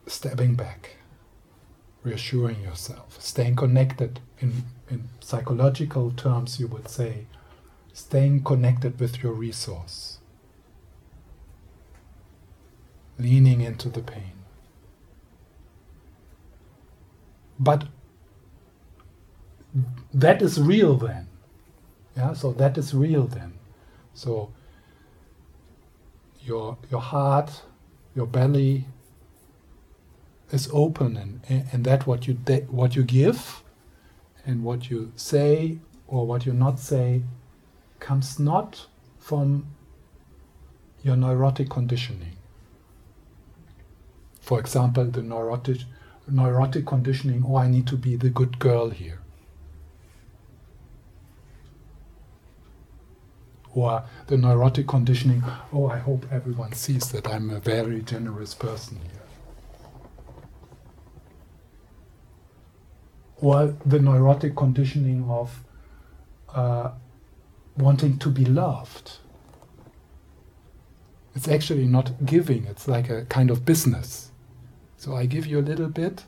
stepping 0.06 0.56
back, 0.56 0.98
reassuring 2.02 2.60
yourself, 2.60 3.16
staying 3.18 3.56
connected. 3.56 4.20
In, 4.40 4.64
in 4.90 5.08
psychological 5.20 6.10
terms, 6.10 6.60
you 6.60 6.66
would 6.66 6.90
say, 6.90 7.24
staying 7.94 8.44
connected 8.44 9.00
with 9.00 9.22
your 9.22 9.32
resource 9.32 10.17
leaning 13.18 13.60
into 13.60 13.88
the 13.88 14.02
pain. 14.02 14.32
But 17.58 17.84
that 20.14 20.42
is 20.42 20.60
real 20.60 20.96
then. 20.96 21.28
Yeah, 22.16 22.32
so 22.32 22.52
that 22.52 22.78
is 22.78 22.94
real 22.94 23.26
then. 23.26 23.54
So 24.14 24.52
your 26.42 26.78
your 26.90 27.00
heart, 27.00 27.62
your 28.14 28.26
belly 28.26 28.86
is 30.50 30.68
open 30.72 31.16
and, 31.16 31.40
and 31.72 31.84
that 31.84 32.06
what 32.06 32.26
you 32.26 32.34
de- 32.34 32.62
what 32.70 32.96
you 32.96 33.04
give 33.04 33.62
and 34.46 34.64
what 34.64 34.90
you 34.90 35.12
say 35.16 35.78
or 36.06 36.26
what 36.26 36.46
you 36.46 36.52
not 36.54 36.78
say 36.80 37.22
comes 38.00 38.38
not 38.38 38.86
from 39.18 39.66
your 41.02 41.16
neurotic 41.16 41.68
conditioning 41.68 42.37
for 44.48 44.58
example, 44.58 45.04
the 45.04 45.20
neurotic, 45.20 45.80
neurotic 46.26 46.86
conditioning, 46.86 47.44
oh, 47.46 47.56
I 47.56 47.68
need 47.68 47.86
to 47.88 47.96
be 47.96 48.16
the 48.16 48.30
good 48.30 48.58
girl 48.58 48.88
here. 48.88 49.20
or 53.74 54.02
the 54.26 54.38
neurotic 54.38 54.88
conditioning. 54.88 55.44
Oh, 55.70 55.88
I 55.88 55.98
hope 55.98 56.24
everyone 56.32 56.72
sees 56.72 57.12
that 57.12 57.28
I'm 57.28 57.50
a 57.50 57.60
very 57.60 58.00
generous 58.00 58.54
person 58.54 58.98
here. 59.02 59.22
Or 63.36 63.76
the 63.84 64.00
neurotic 64.00 64.56
conditioning 64.56 65.28
of 65.28 65.62
uh, 66.54 66.92
wanting 67.76 68.18
to 68.18 68.30
be 68.30 68.46
loved. 68.46 69.18
It's 71.36 71.46
actually 71.46 71.86
not 71.86 72.24
giving, 72.24 72.64
it's 72.64 72.88
like 72.88 73.10
a 73.10 73.26
kind 73.26 73.50
of 73.50 73.66
business. 73.66 74.27
So 74.98 75.14
I 75.14 75.26
give 75.26 75.46
you 75.46 75.60
a 75.60 75.62
little 75.62 75.88
bit 75.88 76.24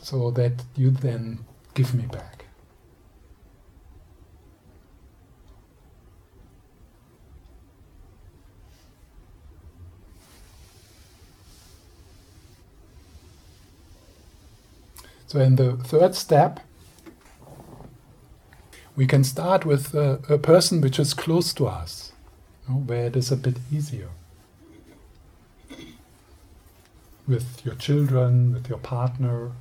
so 0.00 0.30
that 0.30 0.62
you 0.76 0.90
then 0.90 1.40
give 1.74 1.92
me 1.92 2.06
back. 2.06 2.44
So, 15.26 15.40
in 15.40 15.56
the 15.56 15.76
third 15.76 16.14
step, 16.14 16.60
we 18.96 19.06
can 19.06 19.24
start 19.24 19.66
with 19.66 19.94
a, 19.94 20.20
a 20.28 20.38
person 20.38 20.80
which 20.80 20.98
is 20.98 21.12
close 21.12 21.52
to 21.54 21.66
us, 21.66 22.12
you 22.66 22.74
know, 22.74 22.80
where 22.80 23.06
it 23.06 23.16
is 23.16 23.30
a 23.30 23.36
bit 23.36 23.58
easier. 23.70 24.08
With 27.28 27.64
your 27.64 27.76
children, 27.76 28.52
with 28.54 28.68
your 28.68 28.78
partner, 28.78 29.52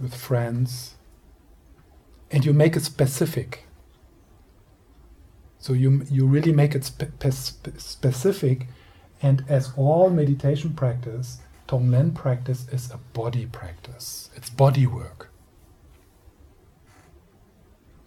with 0.00 0.14
friends, 0.14 0.94
and 2.30 2.44
you 2.44 2.52
make 2.52 2.74
it 2.74 2.82
specific. 2.82 3.64
So 5.58 5.74
you 5.74 6.04
you 6.10 6.26
really 6.26 6.52
make 6.52 6.74
it 6.74 6.84
spe- 6.84 7.22
spe- 7.30 7.78
specific, 7.78 8.66
and 9.22 9.44
as 9.48 9.72
all 9.76 10.10
meditation 10.10 10.72
practice, 10.74 11.38
Tonglen 11.68 12.14
practice 12.14 12.66
is 12.72 12.90
a 12.90 12.98
body 13.12 13.46
practice. 13.46 14.30
It's 14.34 14.50
body 14.50 14.86
work. 14.86 15.30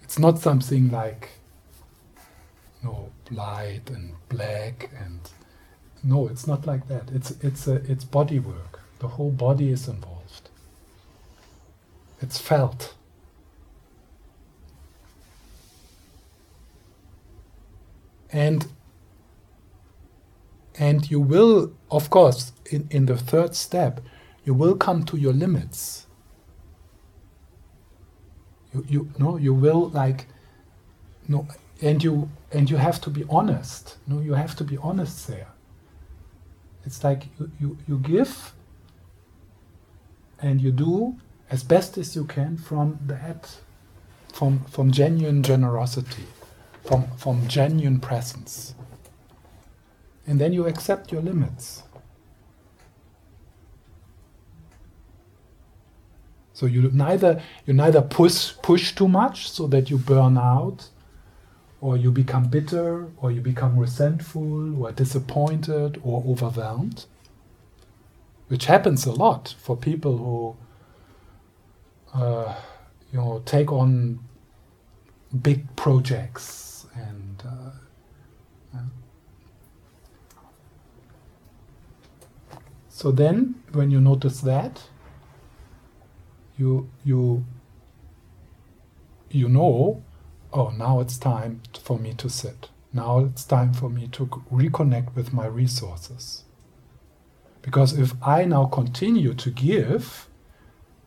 It's 0.02 0.18
not 0.18 0.40
something 0.40 0.90
like 0.90 1.30
you 2.82 2.90
know, 2.90 3.12
light 3.30 3.90
and 3.90 4.14
black 4.30 4.90
and 4.98 5.20
no, 6.04 6.28
it's 6.28 6.48
not 6.48 6.66
like 6.66 6.88
that. 6.88 7.10
It's 7.14 7.32
it's 7.42 7.68
a 7.68 7.76
it's 7.92 8.04
body 8.04 8.40
work. 8.40 8.80
The 9.00 9.08
whole 9.08 9.32
body 9.32 9.70
is 9.70 9.88
involved. 9.88 10.50
It's 12.22 12.40
felt. 12.40 12.96
And 18.32 18.68
and 20.76 21.10
you 21.12 21.20
will, 21.20 21.74
of 21.92 22.10
course, 22.10 22.54
in, 22.72 22.88
in 22.90 23.06
the 23.06 23.18
third 23.18 23.56
step, 23.56 24.00
you 24.46 24.54
will 24.54 24.76
come 24.76 25.04
to 25.06 25.18
your 25.18 25.34
limits. 25.34 26.06
You 28.74 28.86
you 28.88 29.10
no, 29.18 29.38
you 29.38 29.54
will 29.54 29.90
like 29.90 30.28
no 31.28 31.48
and 31.82 32.04
you 32.04 32.30
and 32.52 32.70
you 32.70 32.78
have 32.78 33.02
to 33.02 33.10
be 33.10 33.26
honest. 33.30 33.98
No, 34.08 34.20
you 34.20 34.34
have 34.34 34.56
to 34.58 34.64
be 34.64 34.78
honest 34.78 35.28
there. 35.28 35.48
It's 36.90 37.04
like 37.04 37.28
you, 37.38 37.52
you, 37.60 37.78
you 37.88 38.00
give 38.00 38.52
and 40.42 40.60
you 40.60 40.72
do 40.72 41.18
as 41.52 41.64
best 41.64 42.00
as 42.00 42.16
you 42.16 42.26
can 42.26 42.58
from 42.58 42.98
that 43.06 43.60
from 44.34 44.66
from 44.66 44.92
genuine 44.92 45.44
generosity, 45.44 46.26
from 46.84 47.06
from 47.16 47.48
genuine 47.48 48.00
presence. 48.00 48.74
And 50.26 50.42
then 50.42 50.52
you 50.52 50.66
accept 50.66 51.12
your 51.12 51.22
limits. 51.22 51.84
So 56.54 56.66
you 56.66 56.90
neither 56.92 57.40
you 57.68 57.76
neither 57.76 58.02
push 58.02 58.54
push 58.64 58.96
too 58.96 59.08
much 59.08 59.52
so 59.52 59.68
that 59.68 59.92
you 59.92 60.00
burn 60.00 60.40
out, 60.40 60.90
or 61.82 61.98
you 61.98 62.12
become 62.12 62.50
bitter, 62.50 63.08
or 63.18 63.32
you 63.32 63.42
become 63.42 63.78
resentful, 63.78 64.84
or 64.84 64.92
disappointed, 64.92 66.00
or 66.04 66.24
overwhelmed. 66.28 67.06
Which 68.48 68.66
happens 68.66 69.06
a 69.06 69.12
lot 69.12 69.56
for 69.60 69.78
people 69.78 70.18
who, 70.18 70.58
uh, 72.14 72.56
you 73.12 73.20
know, 73.20 73.42
take 73.46 73.72
on 73.72 74.20
big 75.42 75.76
projects 75.76 76.86
and. 76.96 77.44
Uh, 77.46 77.72
So 83.00 83.14
then, 83.14 83.56
when 83.72 83.92
you 83.92 84.02
notice 84.02 84.42
that, 84.42 84.84
you 86.58 86.90
you 87.06 87.46
you 89.32 89.48
know, 89.48 90.04
oh, 90.52 90.70
now 90.70 91.00
it's 91.00 91.18
time 91.18 91.62
for 91.82 92.00
me 92.00 92.14
to 92.16 92.30
sit. 92.30 92.70
Now 92.92 93.20
it's 93.20 93.44
time 93.44 93.74
for 93.74 93.90
me 93.90 94.08
to 94.14 94.26
reconnect 94.52 95.16
with 95.16 95.32
my 95.32 95.46
resources. 95.46 96.44
Because 97.62 97.98
if 97.98 98.14
I 98.24 98.46
now 98.46 98.66
continue 98.66 99.34
to 99.36 99.52
give, 99.52 100.28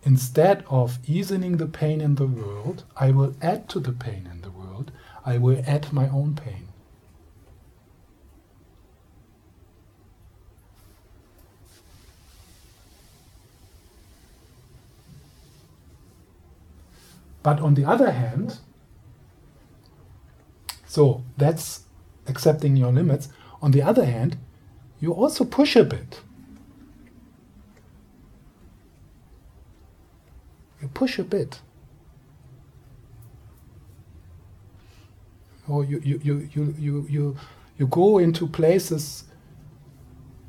instead 0.04 0.64
of 0.68 0.98
easing 1.06 1.56
the 1.56 1.66
pain 1.66 2.00
in 2.00 2.16
the 2.16 2.26
world, 2.26 2.84
I 2.96 3.10
will 3.10 3.34
add 3.42 3.68
to 3.70 3.80
the 3.80 3.92
pain 3.92 4.28
in 4.30 4.42
the 4.42 4.50
world. 4.50 4.92
I 5.24 5.38
will 5.38 5.62
add 5.66 5.92
my 5.92 6.08
own 6.08 6.34
pain. 6.34 6.68
But 17.42 17.58
on 17.58 17.74
the 17.74 17.84
other 17.84 18.12
hand, 18.12 18.58
so 20.92 21.24
that's 21.38 21.84
accepting 22.26 22.76
your 22.76 22.92
limits. 22.92 23.30
On 23.62 23.70
the 23.70 23.80
other 23.80 24.04
hand, 24.04 24.36
you 25.00 25.14
also 25.14 25.42
push 25.42 25.74
a 25.74 25.84
bit. 25.84 26.20
You 30.82 30.88
push 30.88 31.18
a 31.18 31.24
bit. 31.24 31.62
Or 35.66 35.82
you, 35.82 35.98
you, 36.04 36.20
you, 36.22 36.48
you, 36.52 36.74
you, 36.78 37.06
you, 37.08 37.36
you 37.78 37.86
go 37.86 38.18
into 38.18 38.46
places 38.46 39.24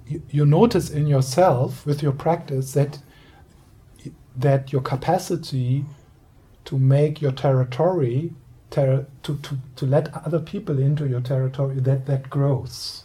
you, 0.06 0.22
you 0.30 0.46
notice 0.46 0.90
in 0.90 1.08
yourself 1.08 1.86
with 1.86 2.04
your 2.04 2.12
practice 2.12 2.74
that 2.74 3.00
that 4.36 4.74
your 4.74 4.82
capacity 4.82 5.86
to 6.66 6.78
make 6.78 7.22
your 7.22 7.32
territory 7.32 8.34
ter- 8.74 9.06
to, 9.22 9.38
to, 9.38 9.58
to 9.76 9.86
let 9.86 10.14
other 10.26 10.40
people 10.40 10.80
into 10.80 11.08
your 11.08 11.22
territory 11.22 11.80
that 11.80 12.08
that 12.08 12.30
grows. 12.30 13.04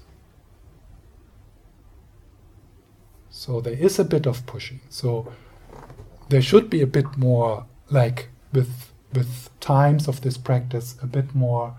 So 3.31 3.61
there 3.61 3.74
is 3.74 3.98
a 3.98 4.04
bit 4.04 4.26
of 4.26 4.46
pushing. 4.46 4.81
So 4.88 5.33
there 6.31 6.42
should 6.42 6.70
be 6.70 6.81
a 6.81 6.87
bit 6.87 7.16
more 7.16 7.66
like 7.90 8.31
with 8.52 8.92
with 9.12 9.48
times 9.61 10.09
of 10.09 10.20
this 10.20 10.37
practice 10.37 10.96
a 11.02 11.07
bit 11.07 11.35
more 11.35 11.76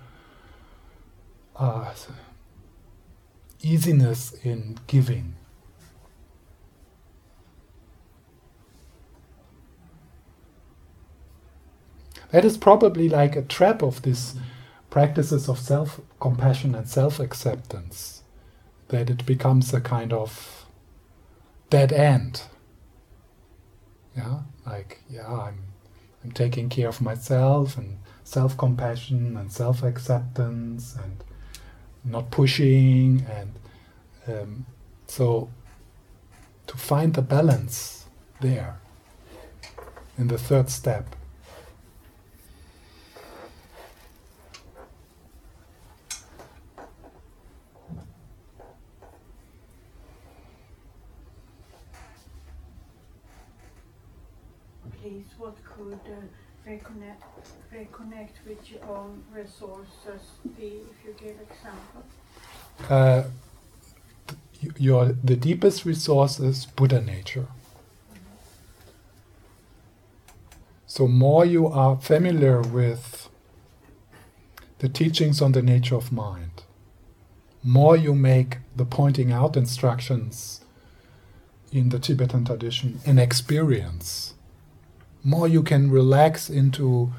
uh, 1.56 1.94
easiness 3.62 4.34
in 4.44 4.80
giving 4.88 5.36
That 12.32 12.46
is 12.46 12.58
probably 12.58 13.10
like 13.10 13.36
a 13.36 13.42
trap 13.42 13.82
of 13.82 14.04
these 14.04 14.36
practices 14.90 15.50
of 15.50 15.60
self 15.60 16.00
compassion 16.20 16.76
and 16.76 16.88
self 16.88 17.20
acceptance, 17.20 18.22
that 18.90 19.10
it 19.10 19.26
becomes 19.26 19.74
a 19.74 19.82
kind 19.82 20.14
of 20.14 20.66
dead 21.70 21.92
end. 21.92 22.44
Yeah, 24.16 24.42
like, 24.66 25.02
yeah, 25.10 25.28
I'm, 25.28 25.60
I'm 26.24 26.32
taking 26.32 26.70
care 26.70 26.90
of 26.90 27.02
myself 27.02 27.78
and 27.78 27.98
self 28.24 28.58
compassion 28.58 29.36
and 29.36 29.52
self 29.52 29.82
acceptance 29.82 30.96
and 30.96 31.24
not 32.04 32.32
pushing 32.32 33.26
and 33.30 33.54
um, 34.28 34.66
so 35.08 35.50
to 36.68 36.78
find 36.78 37.14
the 37.14 37.22
balance 37.22 38.06
there 38.40 38.80
in 40.18 40.28
the 40.28 40.38
third 40.38 40.70
step 40.70 41.16
what 55.40 55.56
could 55.64 55.94
uh, 55.94 56.49
reconnect, 56.68 57.24
reconnect 57.74 58.46
with 58.48 58.72
your 58.72 58.84
own 58.86 59.24
resources? 59.34 60.22
The, 60.58 60.66
if 60.66 61.06
you 61.06 61.16
give 61.18 61.38
example. 61.42 62.04
Uh, 62.90 63.24
your 64.78 65.14
the 65.24 65.36
deepest 65.36 65.86
resource 65.86 66.40
is 66.40 66.66
Buddha 66.66 67.02
nature. 67.02 67.48
So 70.86 71.08
more 71.08 71.46
you 71.46 71.68
are 71.68 71.98
familiar 71.98 72.62
with 72.62 73.30
the 74.80 74.90
teachings 74.90 75.42
on 75.42 75.52
the 75.52 75.62
nature 75.62 75.96
of 75.96 76.12
mind, 76.12 76.64
more 77.64 77.96
you 77.96 78.16
make 78.16 78.58
the 78.76 78.86
pointing 78.86 79.32
out 79.32 79.56
instructions 79.56 80.62
in 81.72 81.90
the 81.90 82.00
Tibetan 82.00 82.46
tradition 82.46 83.00
an 83.06 83.20
experience, 83.20 84.34
more 85.24 85.48
you 85.48 85.64
can 85.64 85.90
relax 85.92 86.50
into 86.50 87.12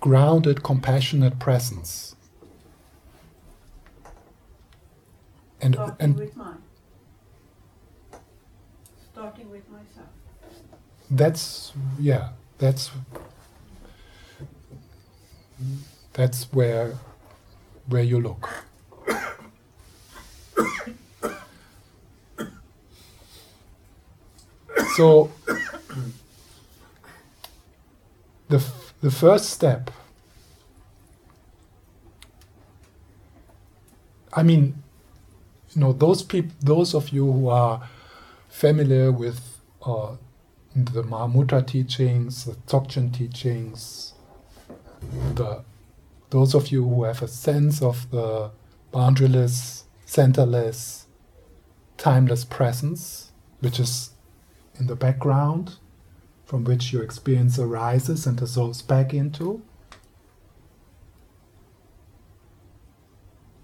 grounded, 0.00 0.62
compassionate 0.62 1.38
presence. 1.38 2.16
And, 5.60 5.74
Starting 5.74 5.96
and 6.00 6.16
with 6.16 6.34
mine. 6.36 6.62
Starting 9.12 9.50
with 9.50 9.68
myself. 9.70 10.08
That's 11.10 11.72
yeah. 12.00 12.30
That's 12.58 12.90
that's 16.12 16.44
where 16.52 16.98
where 17.86 18.02
you 18.02 18.20
look. 18.20 18.48
so 24.96 25.30
the 28.52 28.58
f- 28.58 28.94
the 29.00 29.10
first 29.10 29.48
step 29.50 29.90
I 34.32 34.42
mean 34.42 34.82
you 35.70 35.80
know 35.80 35.92
those 35.92 36.22
people 36.22 36.54
those 36.60 36.94
of 36.94 37.08
you 37.08 37.24
who 37.32 37.48
are 37.48 37.88
familiar 38.48 39.10
with 39.10 39.40
uh, 39.84 40.16
the 40.76 41.02
Mahamudra 41.02 41.66
teachings, 41.66 42.44
the 42.44 42.52
Dzogchen 42.66 43.12
teachings, 43.12 44.12
the 45.34 45.64
those 46.30 46.54
of 46.54 46.68
you 46.68 46.86
who 46.88 47.04
have 47.04 47.22
a 47.22 47.28
sense 47.28 47.82
of 47.82 48.10
the 48.10 48.50
boundaryless, 48.92 49.84
centerless, 50.06 51.04
timeless 51.96 52.44
presence, 52.44 53.32
which 53.60 53.80
is 53.80 54.10
in 54.78 54.86
the 54.86 54.96
background, 54.96 55.76
from 56.52 56.64
which 56.64 56.92
your 56.92 57.02
experience 57.02 57.58
arises 57.58 58.26
and 58.26 58.36
dissolves 58.36 58.82
back 58.82 59.14
into. 59.14 59.62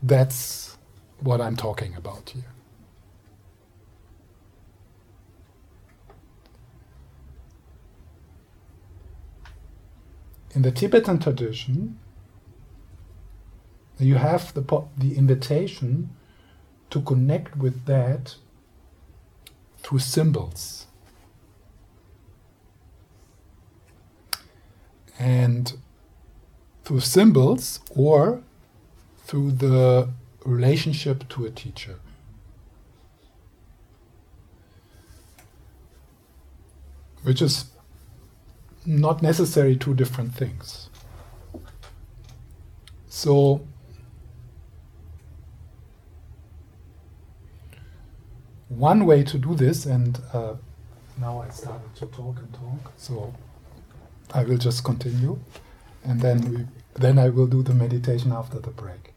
That's 0.03 0.79
what 1.20 1.38
I'm 1.38 1.55
talking 1.55 1.94
about 1.94 2.31
here. 2.31 2.46
in 10.55 10.62
the 10.62 10.72
Tibetan 10.72 11.18
tradition, 11.18 11.98
you 13.98 14.14
have 14.14 14.55
the, 14.55 14.62
the 14.96 15.14
invitation 15.14 16.09
to 16.88 17.03
connect 17.03 17.55
with 17.57 17.85
that 17.85 18.35
through 19.77 19.98
symbols. 19.98 20.88
And 25.18 25.72
through 26.85 27.00
symbols 27.00 27.81
or 27.94 28.42
through 29.24 29.52
the 29.52 30.09
relationship 30.44 31.28
to 31.28 31.44
a 31.44 31.50
teacher. 31.50 31.96
Which 37.22 37.42
is 37.42 37.66
not 38.87 39.22
necessarily 39.22 39.76
two 39.76 39.94
different 39.94 40.35
things. 40.35 40.88
So, 43.09 43.66
one 48.68 49.04
way 49.04 49.24
to 49.24 49.37
do 49.37 49.54
this, 49.54 49.85
and 49.85 50.20
uh, 50.33 50.54
now 51.20 51.42
I 51.42 51.50
started 51.50 51.94
to 51.96 52.07
talk 52.07 52.38
and 52.38 52.54
talk, 52.54 52.92
so 52.96 53.35
I 54.33 54.45
will 54.45 54.59
just 54.59 54.85
continue, 54.85 55.38
and 56.05 56.21
then 56.21 56.51
we, 56.51 56.67
then 56.95 57.19
I 57.19 57.29
will 57.29 57.47
do 57.47 57.62
the 57.62 57.75
meditation 57.75 58.33
after 58.33 58.59
the 58.59 58.71
break. 58.71 59.14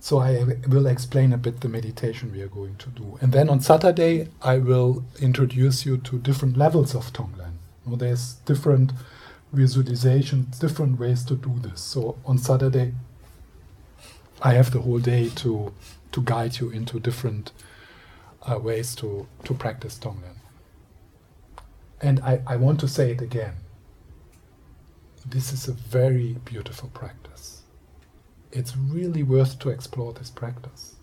So 0.00 0.18
I 0.18 0.44
will 0.68 0.86
explain 0.86 1.32
a 1.32 1.38
bit 1.38 1.62
the 1.62 1.68
meditation 1.68 2.30
we 2.30 2.42
are 2.42 2.48
going 2.48 2.76
to 2.76 2.90
do. 2.90 3.18
And 3.22 3.32
then 3.32 3.48
on 3.48 3.60
Saturday, 3.60 4.28
I 4.42 4.58
will 4.58 5.02
introduce 5.18 5.86
you 5.86 5.96
to 5.96 6.18
different 6.18 6.58
levels 6.58 6.94
of 6.94 7.10
Tonglen. 7.14 7.54
There's 7.86 8.34
different 8.44 8.92
visualizations, 9.54 10.58
different 10.58 10.98
ways 10.98 11.24
to 11.24 11.36
do 11.36 11.54
this. 11.58 11.80
So 11.80 12.18
on 12.26 12.36
Saturday, 12.36 12.92
I 14.42 14.52
have 14.52 14.72
the 14.72 14.80
whole 14.80 14.98
day 14.98 15.30
to, 15.36 15.72
to 16.12 16.20
guide 16.22 16.58
you 16.60 16.68
into 16.68 17.00
different 17.00 17.52
uh, 18.42 18.58
ways 18.58 18.94
to, 18.96 19.26
to 19.44 19.54
practice 19.54 19.98
Tonglen. 19.98 20.43
And 22.04 22.20
I, 22.20 22.40
I 22.46 22.56
want 22.56 22.78
to 22.80 22.88
say 22.88 23.10
it 23.10 23.20
again. 23.20 23.54
This 25.26 25.52
is 25.52 25.68
a 25.68 25.72
very 25.72 26.34
beautiful 26.44 26.90
practice 26.90 27.24
it's 28.54 28.76
really 28.76 29.22
worth 29.22 29.58
to 29.58 29.68
explore 29.68 30.12
this 30.12 30.30
practice. 30.30 30.94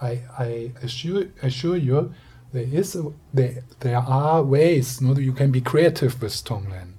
I, 0.00 0.22
I 0.38 0.72
assure, 0.82 1.26
assure 1.42 1.76
you, 1.76 2.12
there 2.52 2.64
is 2.64 2.96
a, 2.96 3.12
there, 3.32 3.62
there 3.80 3.98
are 3.98 4.42
ways. 4.42 5.00
You, 5.00 5.08
know, 5.08 5.20
you 5.20 5.32
can 5.32 5.52
be 5.52 5.60
creative 5.60 6.20
with 6.20 6.32
Tonglen. 6.32 6.94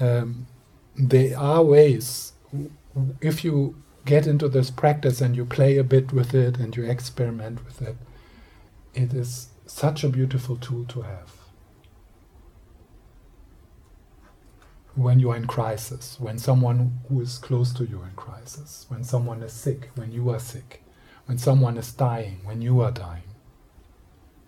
Um, 0.00 0.46
there 0.96 1.36
are 1.36 1.62
ways. 1.62 2.32
If 3.20 3.44
you 3.44 3.82
get 4.04 4.26
into 4.26 4.48
this 4.48 4.70
practice 4.70 5.20
and 5.20 5.36
you 5.36 5.44
play 5.44 5.78
a 5.78 5.84
bit 5.84 6.12
with 6.12 6.34
it 6.34 6.58
and 6.58 6.76
you 6.76 6.84
experiment 6.84 7.64
with 7.64 7.82
it, 7.82 7.96
it 8.94 9.12
is 9.12 9.48
such 9.72 10.04
a 10.04 10.08
beautiful 10.08 10.56
tool 10.56 10.84
to 10.86 11.02
have. 11.02 11.42
when 14.94 15.18
you 15.18 15.30
are 15.30 15.36
in 15.36 15.46
crisis, 15.46 16.18
when 16.20 16.38
someone 16.38 16.98
who 17.08 17.20
is 17.20 17.38
close 17.38 17.72
to 17.72 17.84
you 17.84 18.02
in 18.02 18.10
crisis, 18.14 18.86
when 18.88 19.02
someone 19.02 19.42
is 19.42 19.52
sick, 19.52 19.90
when 19.94 20.12
you 20.12 20.28
are 20.30 20.38
sick, 20.38 20.82
when 21.26 21.38
someone 21.38 21.76
is 21.78 21.92
dying, 21.92 22.40
when 22.44 22.60
you 22.60 22.80
are 22.80 22.90
dying. 22.90 23.22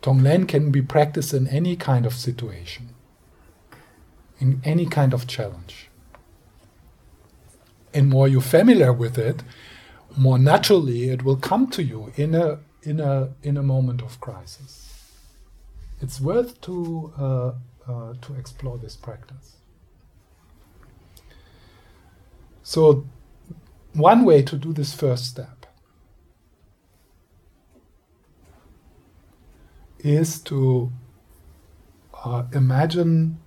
Tonglen 0.02 0.46
can 0.46 0.70
be 0.70 0.82
practiced 0.82 1.32
in 1.32 1.48
any 1.48 1.76
kind 1.76 2.04
of 2.04 2.12
situation, 2.12 2.90
in 4.38 4.60
any 4.64 4.84
kind 4.84 5.14
of 5.14 5.26
challenge. 5.26 5.88
And 7.94 8.10
more 8.10 8.28
you're 8.28 8.42
familiar 8.42 8.92
with 8.92 9.16
it, 9.16 9.42
more 10.16 10.38
naturally 10.38 11.08
it 11.08 11.24
will 11.24 11.36
come 11.36 11.68
to 11.68 11.82
you 11.82 12.12
in 12.16 12.34
a 12.34 12.58
in 12.82 13.00
a 13.00 13.30
in 13.42 13.56
a 13.56 13.62
moment 13.62 14.02
of 14.02 14.20
crisis. 14.20 14.93
It's 16.00 16.20
worth 16.20 16.60
to 16.62 17.12
uh, 17.18 17.52
uh, 17.90 18.14
to 18.20 18.34
explore 18.34 18.78
this 18.78 18.96
practice. 18.96 19.56
So, 22.62 23.06
one 23.92 24.24
way 24.24 24.42
to 24.42 24.56
do 24.56 24.72
this 24.72 24.94
first 24.94 25.26
step 25.26 25.66
is 29.98 30.40
to 30.40 30.90
uh, 32.24 32.44
imagine 32.52 33.38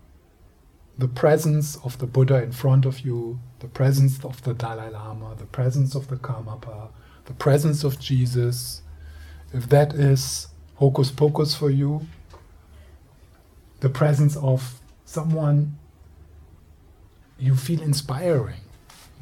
the 0.97 1.07
presence 1.07 1.77
of 1.77 1.97
the 1.99 2.07
Buddha 2.07 2.41
in 2.41 2.51
front 2.51 2.85
of 2.85 3.01
you, 3.01 3.39
the 3.59 3.67
presence 3.67 4.23
of 4.23 4.41
the 4.43 4.53
Dalai 4.53 4.89
Lama, 4.89 5.35
the 5.37 5.45
presence 5.45 5.95
of 5.95 6.07
the 6.07 6.15
Karmapa, 6.15 6.89
the 7.25 7.33
presence 7.33 7.83
of 7.83 7.99
Jesus. 7.99 8.81
If 9.53 9.69
that 9.69 9.93
is 9.93 10.47
hocus 10.75 11.11
pocus 11.11 11.55
for 11.55 11.69
you, 11.69 12.05
the 13.79 13.89
presence 13.89 14.35
of 14.37 14.79
someone 15.05 15.77
you 17.39 17.55
feel 17.55 17.81
inspiring 17.81 18.61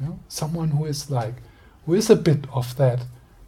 you 0.00 0.06
know? 0.06 0.18
Someone 0.28 0.70
who 0.70 0.84
is 0.84 1.10
like, 1.10 1.34
who 1.84 1.94
is 1.94 2.10
a 2.10 2.16
bit 2.16 2.44
of 2.52 2.76
that 2.76 3.04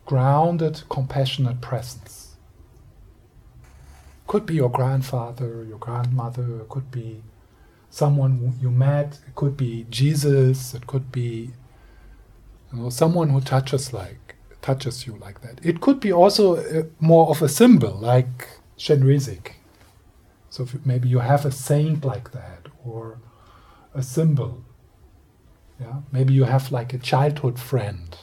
grounded, 0.07 0.83
compassionate 0.89 1.61
presence. 1.61 2.37
Could 4.27 4.47
be 4.47 4.55
your 4.55 4.71
grandfather, 4.71 5.65
your 5.65 5.79
grandmother, 5.79 6.65
could 6.69 6.91
be 6.91 7.23
someone 7.91 8.55
you 8.61 8.71
met, 8.71 9.19
it 9.27 9.35
could 9.35 9.57
be 9.57 9.87
Jesus, 9.89 10.75
it 10.75 10.87
could 10.87 11.11
be 11.11 11.51
you 12.73 12.79
know, 12.79 12.91
someone 12.91 13.31
who 13.31 13.41
touches 13.41 13.93
like 13.93 14.37
touches 14.61 15.07
you 15.07 15.17
like 15.21 15.41
that. 15.41 15.65
It 15.65 15.81
could 15.81 16.01
be 16.01 16.13
also 16.13 16.57
uh, 16.57 16.83
more 17.01 17.29
of 17.31 17.41
a 17.41 17.49
symbol, 17.49 17.95
like 17.95 18.49
Chenrezig. 18.77 19.53
So 20.51 20.67
maybe 20.85 21.09
you 21.09 21.19
have 21.19 21.45
a 21.45 21.51
saint 21.51 22.05
like 22.05 22.33
that, 22.33 22.67
or 22.85 23.19
a 23.95 24.03
symbol. 24.03 24.65
Yeah, 25.81 26.01
maybe 26.11 26.35
you 26.35 26.45
have 26.45 26.73
like 26.73 26.93
a 26.93 26.99
childhood 26.99 27.59
friend. 27.59 28.17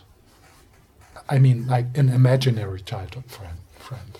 I 1.29 1.39
mean, 1.39 1.67
like 1.67 1.97
an 1.97 2.09
imaginary 2.09 2.81
childhood 2.81 3.31
friend. 3.31 3.57
Friend. 3.77 4.19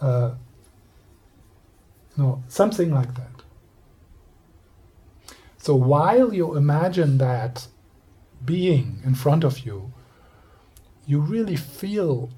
Uh, 0.00 0.34
no, 2.16 2.42
something 2.48 2.92
like 2.92 3.14
that. 3.14 3.42
So 5.58 5.74
while 5.74 6.32
you 6.32 6.56
imagine 6.56 7.18
that 7.18 7.66
being 8.44 9.00
in 9.04 9.14
front 9.14 9.44
of 9.44 9.60
you, 9.66 9.92
you 11.06 11.20
really 11.20 11.56
feel 11.56 12.30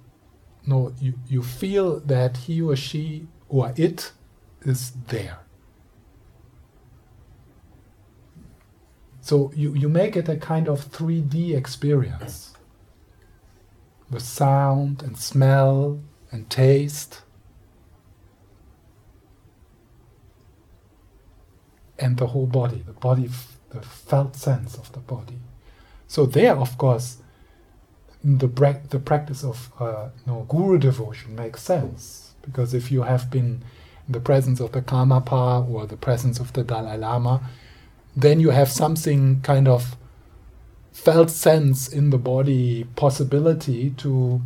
no, 0.66 0.92
you, 1.00 1.14
you 1.26 1.42
feel 1.42 2.00
that 2.00 2.36
he 2.36 2.60
or 2.60 2.76
she 2.76 3.26
or 3.48 3.72
it 3.76 4.12
is 4.62 4.92
there. 5.09 5.38
So 9.20 9.53
you, 9.55 9.75
you 9.75 9.88
make 9.88 10.16
it 10.16 10.29
a 10.29 10.37
kind 10.37 10.68
of 10.68 10.90
3D 10.90 11.57
experience 11.57 12.55
with 14.11 14.23
sound 14.23 15.03
and 15.03 15.16
smell 15.16 16.01
and 16.31 16.49
taste. 16.51 17.23
And 21.99 22.16
the 22.16 22.29
whole 22.29 22.46
body, 22.46 22.83
the 22.85 22.92
body, 22.92 23.29
the 23.70 23.83
felt 23.83 24.35
sense 24.35 24.75
of 24.77 24.90
the 24.92 25.01
body. 25.01 25.38
So 26.09 26.27
there, 26.27 26.57
of 26.57 26.77
course, 26.79 27.18
the, 28.25 28.49
the 28.88 28.99
practice 28.99 29.44
of 29.44 29.70
uh, 29.79 30.09
you 30.27 30.33
know, 30.33 30.46
guru 30.49 30.79
devotion 30.79 31.37
makes 31.37 31.62
sense 31.62 32.35
because 32.42 32.75
if 32.75 32.90
you 32.90 33.03
have 33.03 33.31
been 33.31 33.62
the 34.11 34.20
presence 34.20 34.61
of 34.61 34.73
the 34.73 34.83
Karmapa 34.83 35.68
or 35.68 35.87
the 35.87 35.96
presence 35.96 36.40
of 36.40 36.53
the 36.53 36.64
Dalai 36.64 36.96
Lama, 36.96 37.49
then 38.16 38.40
you 38.40 38.51
have 38.51 38.70
something 38.70 39.40
kind 39.42 39.68
of 39.68 39.96
felt 40.92 41.31
sense 41.31 41.88
in 41.88 42.11
the 42.11 42.18
body 42.18 42.85
possibility 42.96 43.90
to 43.90 44.42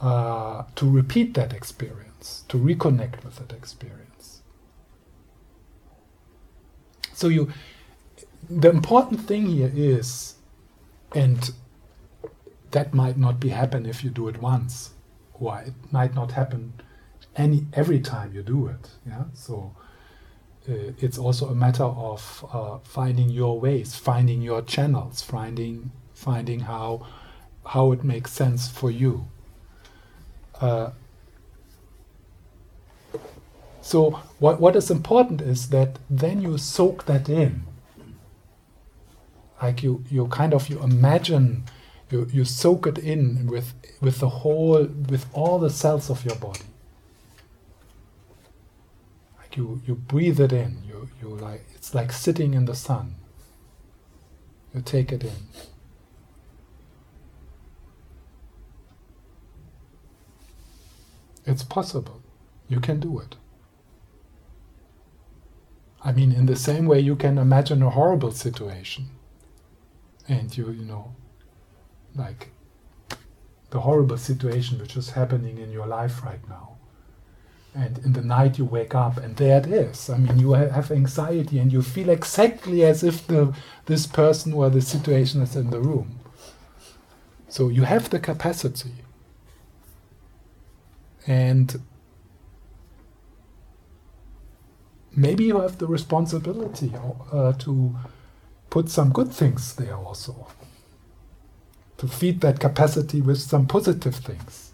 uh, 0.00 0.64
to 0.74 0.90
repeat 0.90 1.34
that 1.34 1.52
experience, 1.52 2.44
to 2.48 2.58
reconnect 2.58 3.24
with 3.24 3.36
that 3.36 3.56
experience. 3.56 4.42
So 7.14 7.28
you, 7.28 7.52
the 8.50 8.68
important 8.68 9.20
thing 9.20 9.46
here 9.46 9.72
is, 9.74 10.34
and 11.14 11.52
that 12.72 12.92
might 12.92 13.16
not 13.16 13.40
be 13.40 13.48
happen 13.50 13.86
if 13.86 14.04
you 14.04 14.10
do 14.10 14.28
it 14.28 14.42
once, 14.42 14.90
or 15.32 15.60
it 15.60 15.74
might 15.90 16.14
not 16.14 16.32
happen 16.32 16.74
any 17.36 17.66
every 17.72 18.00
time 18.00 18.32
you 18.34 18.42
do 18.42 18.68
it. 18.68 18.90
Yeah, 19.06 19.24
so 19.32 19.74
uh, 20.68 20.92
it's 20.98 21.18
also 21.18 21.48
a 21.48 21.54
matter 21.54 21.84
of 21.84 22.44
uh, 22.52 22.78
finding 22.84 23.30
your 23.30 23.60
ways, 23.60 23.96
finding 23.96 24.42
your 24.42 24.62
channels, 24.62 25.22
finding 25.22 25.90
finding 26.14 26.60
how 26.60 27.06
how 27.66 27.92
it 27.92 28.04
makes 28.04 28.32
sense 28.32 28.68
for 28.68 28.90
you. 28.90 29.26
Uh, 30.60 30.90
so 33.80 34.10
what 34.38 34.60
what 34.60 34.76
is 34.76 34.90
important 34.90 35.40
is 35.40 35.68
that 35.70 35.98
then 36.08 36.40
you 36.40 36.58
soak 36.58 37.06
that 37.06 37.28
in. 37.28 37.64
Like 39.62 39.82
you 39.82 40.04
you 40.10 40.26
kind 40.28 40.54
of 40.54 40.68
you 40.68 40.82
imagine 40.82 41.64
you, 42.10 42.28
you 42.32 42.44
soak 42.44 42.86
it 42.86 42.98
in 42.98 43.46
with, 43.46 43.74
with 44.00 44.20
the 44.20 44.28
whole, 44.28 44.84
with 44.84 45.26
all 45.32 45.58
the 45.58 45.70
cells 45.70 46.10
of 46.10 46.24
your 46.24 46.36
body. 46.36 46.60
You, 49.54 49.80
you 49.86 49.94
breathe 49.94 50.40
it 50.40 50.52
in. 50.52 50.82
You, 50.86 51.08
you 51.20 51.28
like, 51.28 51.64
it's 51.74 51.94
like 51.94 52.12
sitting 52.12 52.54
in 52.54 52.64
the 52.64 52.74
sun. 52.74 53.14
You 54.74 54.80
take 54.82 55.12
it 55.12 55.22
in. 55.22 55.48
It's 61.46 61.62
possible. 61.62 62.22
You 62.68 62.80
can 62.80 63.00
do 63.00 63.18
it. 63.20 63.36
I 66.02 66.12
mean, 66.12 66.32
in 66.32 66.46
the 66.46 66.56
same 66.56 66.86
way 66.86 67.00
you 67.00 67.16
can 67.16 67.38
imagine 67.38 67.82
a 67.82 67.90
horrible 67.90 68.32
situation. 68.32 69.08
And 70.28 70.56
you, 70.56 70.70
you 70.70 70.84
know, 70.84 71.14
like 72.14 72.50
the 73.70 73.80
horrible 73.80 74.18
situation 74.18 74.78
which 74.78 74.96
is 74.96 75.10
happening 75.10 75.58
in 75.58 75.70
your 75.70 75.86
life 75.86 76.24
right 76.24 76.46
now. 76.48 76.73
And 77.74 77.98
in 77.98 78.12
the 78.12 78.22
night 78.22 78.58
you 78.58 78.64
wake 78.64 78.94
up 78.94 79.16
and 79.16 79.36
there 79.36 79.58
it 79.58 79.66
is. 79.66 80.08
I 80.08 80.16
mean, 80.18 80.38
you 80.38 80.52
have 80.52 80.92
anxiety 80.92 81.58
and 81.58 81.72
you 81.72 81.82
feel 81.82 82.08
exactly 82.08 82.84
as 82.84 83.02
if 83.02 83.26
the, 83.26 83.52
this 83.86 84.06
person 84.06 84.52
or 84.52 84.70
the 84.70 84.80
situation 84.80 85.42
is 85.42 85.56
in 85.56 85.70
the 85.70 85.80
room. 85.80 86.20
So 87.48 87.68
you 87.68 87.82
have 87.82 88.10
the 88.10 88.20
capacity. 88.20 88.94
And 91.26 91.80
maybe 95.16 95.44
you 95.44 95.60
have 95.60 95.78
the 95.78 95.86
responsibility 95.86 96.92
uh, 97.32 97.54
to 97.54 97.96
put 98.70 98.88
some 98.88 99.10
good 99.12 99.32
things 99.32 99.74
there 99.74 99.96
also 99.96 100.46
to 101.98 102.08
feed 102.08 102.40
that 102.40 102.60
capacity 102.60 103.20
with 103.20 103.40
some 103.40 103.66
positive 103.66 104.16
things. 104.16 104.73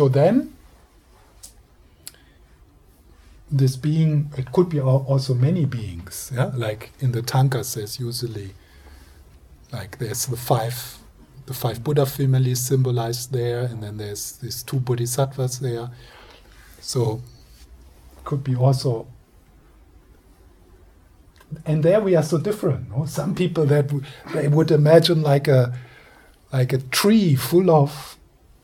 So 0.00 0.08
then, 0.08 0.54
this 3.50 3.76
being, 3.76 4.32
it 4.38 4.50
could 4.50 4.70
be 4.70 4.80
also 4.80 5.34
many 5.34 5.66
beings, 5.66 6.32
yeah? 6.34 6.52
like 6.54 6.92
in 7.00 7.12
the 7.12 7.20
Tankas, 7.20 7.74
there's 7.74 8.00
usually, 8.00 8.54
like 9.70 9.98
there's 9.98 10.24
the 10.24 10.38
five, 10.38 10.96
the 11.44 11.52
five 11.52 11.84
Buddha 11.84 12.06
families 12.06 12.60
symbolized 12.60 13.30
there, 13.34 13.60
and 13.64 13.82
then 13.82 13.98
there's 13.98 14.38
these 14.38 14.62
two 14.62 14.80
bodhisattvas 14.80 15.58
there. 15.58 15.90
So, 16.80 17.20
could 18.24 18.42
be 18.42 18.56
also 18.56 19.06
and 21.66 21.82
there 21.82 22.00
we 22.00 22.16
are 22.16 22.22
so 22.22 22.38
different. 22.38 22.88
No? 22.88 23.04
Some 23.04 23.34
people 23.34 23.66
that 23.66 23.92
they 24.32 24.48
would 24.48 24.70
imagine 24.70 25.20
like 25.20 25.46
a 25.46 25.78
like 26.54 26.72
a 26.72 26.78
tree 26.78 27.34
full 27.34 27.70
of 27.70 28.16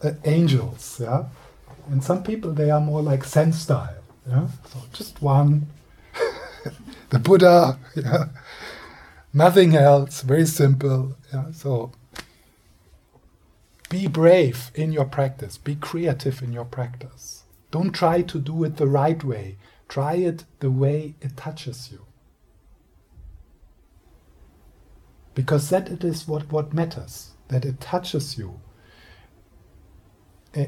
uh, 0.07 0.15
angels, 0.25 1.01
yeah, 1.03 1.25
and 1.91 2.03
some 2.03 2.23
people 2.23 2.53
they 2.53 2.71
are 2.71 2.81
more 2.81 3.03
like 3.03 3.25
Zen 3.25 3.53
style, 3.53 4.03
yeah. 4.29 4.49
So 4.67 4.79
just 4.93 5.23
one, 5.23 5.67
the 7.11 7.19
Buddha, 7.19 7.79
yeah, 7.97 8.27
nothing 9.33 9.75
else, 9.75 10.23
very 10.23 10.47
simple, 10.47 11.17
yeah. 11.33 11.51
So 11.53 11.93
be 13.89 14.07
brave 14.07 14.71
in 14.75 14.93
your 14.93 15.05
practice, 15.05 15.59
be 15.59 15.77
creative 15.77 16.43
in 16.43 16.53
your 16.53 16.65
practice. 16.65 17.45
Don't 17.71 17.93
try 17.93 18.23
to 18.23 18.39
do 18.39 18.65
it 18.65 18.77
the 18.77 18.87
right 18.87 19.23
way. 19.23 19.59
Try 19.89 20.15
it 20.15 20.45
the 20.61 20.71
way 20.71 21.15
it 21.21 21.37
touches 21.37 21.91
you. 21.93 22.07
because 25.37 25.69
that 25.69 25.89
it 25.91 26.03
is 26.03 26.27
what, 26.27 26.51
what 26.51 26.73
matters 26.73 27.31
that 27.49 27.65
it 27.65 27.79
touches 27.79 28.37
you 28.37 28.59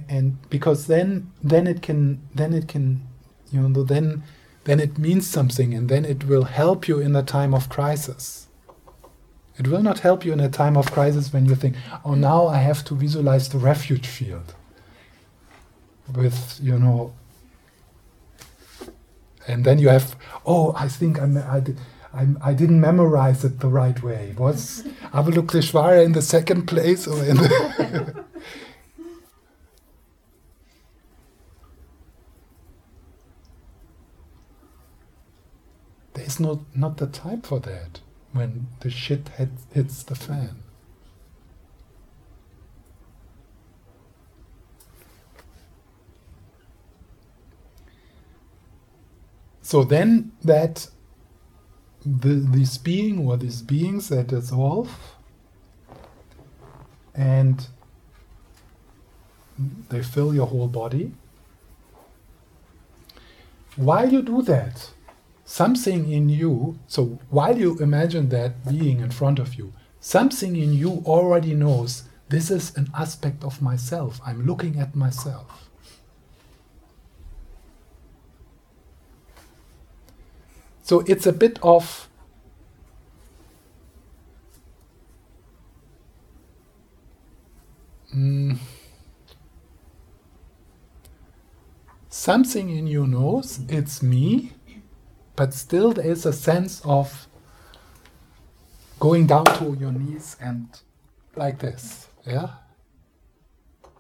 and 0.09 0.51
because 0.51 0.87
then 0.87 1.31
then 1.43 1.67
it 1.67 1.81
can 1.83 2.21
then 2.35 2.53
it 2.53 2.69
can 2.69 3.03
you 3.51 3.61
know 3.61 3.83
then 3.83 4.23
then 4.65 4.81
it 4.81 4.99
means 4.99 5.27
something 5.27 5.73
and 5.73 5.89
then 5.89 6.05
it 6.05 6.25
will 6.25 6.45
help 6.45 6.87
you 6.87 6.99
in 6.99 7.17
a 7.17 7.23
time 7.23 7.55
of 7.55 7.69
crisis 7.69 8.49
it 9.59 9.67
will 9.67 9.83
not 9.83 10.01
help 10.01 10.25
you 10.25 10.33
in 10.33 10.41
a 10.41 10.49
time 10.49 10.77
of 10.77 10.93
crisis 10.93 11.33
when 11.33 11.47
you 11.47 11.55
think 11.55 11.75
oh 12.05 12.15
now 12.15 12.47
i 12.47 12.59
have 12.59 12.85
to 12.85 12.95
visualize 12.95 13.49
the 13.49 13.59
refuge 13.59 14.07
field 14.07 14.55
with 16.15 16.59
you 16.63 16.79
know 16.79 17.13
and 19.47 19.65
then 19.65 19.79
you 19.79 19.89
have 19.89 20.17
oh 20.45 20.75
i 20.77 20.87
think 20.87 21.21
i'm 21.21 21.39
i 21.39 21.61
did 21.61 21.79
I'm, 22.15 22.39
I 22.43 22.55
did 22.55 22.71
not 22.71 22.81
memorize 22.81 23.45
it 23.45 23.61
the 23.61 23.69
right 23.69 24.03
way. 24.03 24.35
Was 24.39 24.83
Avalokiteshvara 25.13 26.03
in 26.05 26.13
the 26.13 26.23
second 26.23 26.67
place 26.67 27.07
or 27.07 27.23
in 27.23 27.37
the 27.37 28.25
There's 36.39 36.47
no, 36.47 36.67
not 36.75 36.99
the 36.99 37.07
time 37.09 37.43
for 37.43 37.59
that 37.61 38.01
when 38.33 38.69
the 38.81 38.91
shit 38.91 39.29
hit, 39.37 39.49
hits 39.73 40.03
the 40.05 40.15
fan. 40.15 40.63
So 49.63 49.83
then 49.85 50.33
that 50.43 50.89
the, 52.07 52.35
this 52.35 52.79
being 52.79 53.27
or 53.27 53.37
these 53.37 53.61
beings 53.61 54.09
that 54.09 54.29
dissolve 54.29 54.97
and 57.15 57.67
they 59.89 60.03
fill 60.03 60.35
your 60.35 60.47
whole 60.47 60.69
body. 60.69 61.13
While 63.77 64.13
you 64.13 64.23
do 64.23 64.43
that, 64.43 64.91
something 65.49 66.13
in 66.13 66.29
you, 66.29 66.79
so 66.87 67.19
while 67.31 67.57
you 67.57 67.79
imagine 67.79 68.29
that 68.29 68.69
being 68.69 69.01
in 69.01 69.11
front 69.11 69.39
of 69.39 69.55
you, 69.55 69.73
something 69.99 70.55
in 70.55 70.75
you 70.75 71.03
already 71.07 71.55
knows 71.55 72.03
this 72.29 72.51
is 72.51 72.77
an 72.77 72.91
aspect 72.95 73.43
of 73.43 73.63
myself. 73.63 74.21
I'm 74.27 74.45
looking 74.45 74.79
at 74.79 74.95
myself. 74.95 75.71
So 80.83 81.01
it's 81.07 81.27
a 81.27 81.33
bit 81.33 81.59
of 81.63 82.11
mm, 88.15 88.59
something 92.11 92.69
in 92.69 92.87
you 92.87 93.07
knows 93.07 93.61
it's 93.71 94.03
me, 94.03 94.53
but 95.39 95.55
still 95.55 95.93
there 95.93 96.05
is 96.05 96.27
a 96.27 96.33
sense 96.33 96.83
of 96.85 97.29
going 98.99 99.25
down 99.25 99.45
to 99.45 99.77
your 99.79 99.93
knees 99.93 100.37
and 100.41 100.67
like 101.37 101.61
this, 101.61 102.09
yeah. 102.27 102.49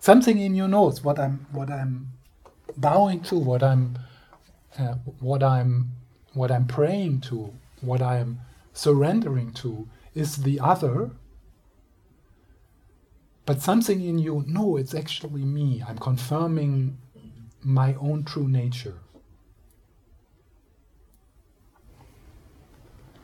Something 0.00 0.38
in 0.38 0.56
you 0.56 0.66
knows 0.66 1.04
what 1.04 1.16
I'm 1.20 1.46
what 1.52 1.70
I'm 1.70 2.08
bowing 2.76 3.20
to, 3.30 3.36
what 3.38 3.62
I'm 3.62 4.00
uh, 4.80 4.94
what 5.20 5.44
I'm 5.44 5.92
what 6.34 6.50
I'm 6.50 6.66
praying 6.66 7.20
to, 7.28 7.54
what 7.82 8.02
I'm 8.02 8.40
surrendering 8.72 9.52
to 9.62 9.88
is 10.16 10.38
the 10.38 10.58
other. 10.58 11.12
But 13.46 13.62
something 13.62 14.00
in 14.04 14.18
you, 14.18 14.44
no, 14.48 14.76
it's 14.76 14.92
actually 14.92 15.44
me. 15.44 15.84
I'm 15.86 15.98
confirming 15.98 16.98
my 17.62 17.94
own 17.94 18.24
true 18.24 18.48
nature. 18.48 18.98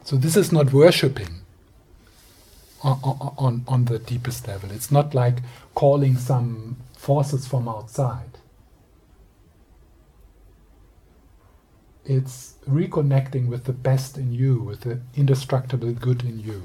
So 0.05 0.16
this 0.16 0.36
is 0.36 0.52
not 0.52 0.70
worshipping 0.72 1.40
on, 2.82 2.98
on, 3.38 3.64
on 3.66 3.86
the 3.86 3.98
deepest 3.98 4.46
level. 4.46 4.70
It's 4.70 4.90
not 4.90 5.14
like 5.14 5.38
calling 5.74 6.18
some 6.18 6.76
forces 6.94 7.46
from 7.46 7.66
outside. 7.66 8.38
It's 12.05 12.57
reconnecting 12.68 13.48
with 13.48 13.64
the 13.64 13.72
best 13.72 14.18
in 14.18 14.30
you, 14.30 14.61
with 14.61 14.82
the 14.82 15.00
indestructible 15.14 15.92
good 15.92 16.22
in 16.22 16.38
you. 16.38 16.64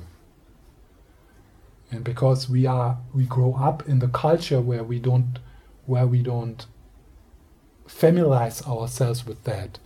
And 1.92 2.04
because 2.04 2.50
we 2.50 2.66
are 2.66 2.98
we 3.14 3.24
grow 3.24 3.54
up 3.54 3.88
in 3.88 4.00
the 4.00 4.10
culture 4.10 4.60
where 4.60 4.84
we 4.84 5.00
don't 5.00 5.40
where 5.86 6.06
we 6.06 6.22
don't 6.22 6.66
familiarize 7.88 8.62
ourselves 8.68 9.26
with 9.26 9.46
that, 9.46 9.80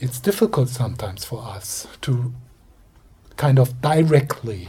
it's 0.00 0.20
difficult 0.20 0.68
sometimes 0.68 1.24
for 1.24 1.42
us 1.42 1.86
to 2.02 2.32
kind 3.36 3.58
of 3.58 3.80
directly 3.80 4.68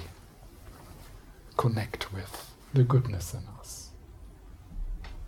connect 1.58 2.12
with 2.14 2.52
the 2.74 2.84
goodness 2.84 3.34
in 3.34 3.42
us. 3.60 3.90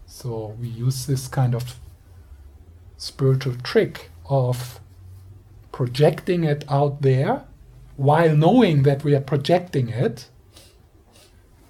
So 0.06 0.56
we 0.60 0.68
use 0.68 1.06
this 1.06 1.28
kind 1.28 1.54
of 1.54 1.80
spiritual 2.98 3.56
trick 3.64 4.10
of 4.30 4.80
projecting 5.72 6.44
it 6.44 6.64
out 6.70 7.02
there 7.02 7.46
while 7.96 8.36
knowing 8.36 8.84
that 8.84 9.04
we 9.04 9.16
are 9.16 9.22
projecting 9.22 9.90
it 9.90 10.30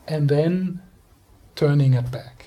and 0.08 0.30
then 0.30 0.82
turning 1.56 1.94
it 1.94 2.12
back. 2.12 2.41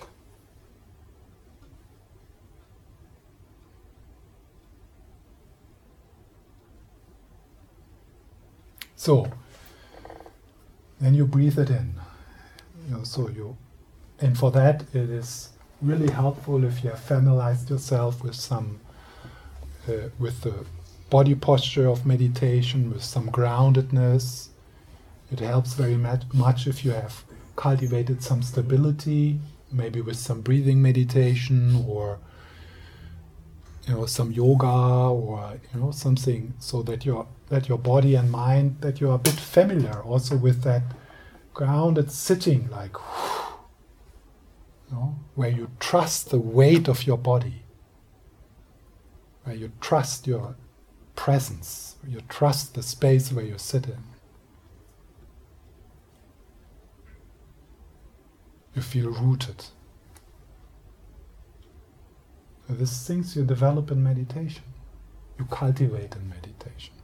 So, 9.05 9.31
then 10.99 11.13
you 11.13 11.27
breathe 11.27 11.59
it 11.59 11.69
in. 11.69 11.93
You 12.89 12.95
know, 12.97 13.05
so 13.05 13.29
you, 13.29 13.55
and 14.19 14.39
for 14.39 14.51
that 14.53 14.81
it 14.95 15.11
is 15.11 15.51
really 15.83 16.11
helpful 16.11 16.65
if 16.65 16.83
you 16.83 16.89
have 16.89 17.01
familiarized 17.01 17.69
yourself 17.69 18.25
with 18.25 18.35
some, 18.35 18.81
uh, 19.87 20.09
with 20.19 20.41
the 20.41 20.65
body 21.11 21.35
posture 21.35 21.87
of 21.87 22.07
meditation, 22.07 22.91
with 22.91 23.05
some 23.05 23.29
groundedness. 23.31 24.49
It 25.31 25.41
helps 25.41 25.75
very 25.75 25.99
much 26.33 26.67
if 26.67 26.83
you 26.83 26.93
have 26.93 27.25
cultivated 27.57 28.23
some 28.23 28.41
stability, 28.43 29.39
maybe 29.71 30.01
with 30.01 30.17
some 30.17 30.41
breathing 30.41 30.81
meditation 30.81 31.85
or 31.87 32.21
you 33.87 33.95
know 33.95 34.07
some 34.07 34.33
yoga 34.33 34.67
or 34.67 35.59
you 35.73 35.81
know 35.81 35.91
something 35.91 36.55
so 36.59 36.83
that 36.83 37.05
your 37.05 37.27
that 37.49 37.69
your 37.69 37.79
body 37.79 38.15
and 38.15 38.31
mind 38.31 38.77
that 38.81 39.01
you're 39.01 39.15
a 39.15 39.19
bit 39.19 39.35
familiar 39.35 40.03
also 40.03 40.37
with 40.37 40.63
that 40.63 40.83
grounded 41.53 42.11
sitting 42.11 42.69
like 42.71 42.97
you 44.91 44.97
know, 44.97 45.19
where 45.35 45.51
you 45.51 45.71
trust 45.81 46.31
the 46.31 46.39
weight 46.39 46.89
of 46.89 47.07
your 47.07 47.19
body 47.19 47.63
where 49.45 49.57
you 49.57 49.71
trust 49.81 50.27
your 50.27 50.57
presence 51.15 51.95
you 52.09 52.21
trust 52.29 52.75
the 52.75 52.83
space 52.83 53.33
where 53.33 53.45
you 53.45 53.59
sit 53.59 53.87
in. 53.87 54.03
You 58.75 58.83
feel 58.83 59.11
rooted 59.11 59.67
so 62.67 62.75
these 62.75 63.07
things 63.07 63.37
you 63.37 63.45
develop 63.45 63.91
in 63.91 64.03
meditation, 64.03 64.65
you 65.39 65.45
cultivate 65.47 66.15
in 66.15 66.29
meditation. 66.29 66.95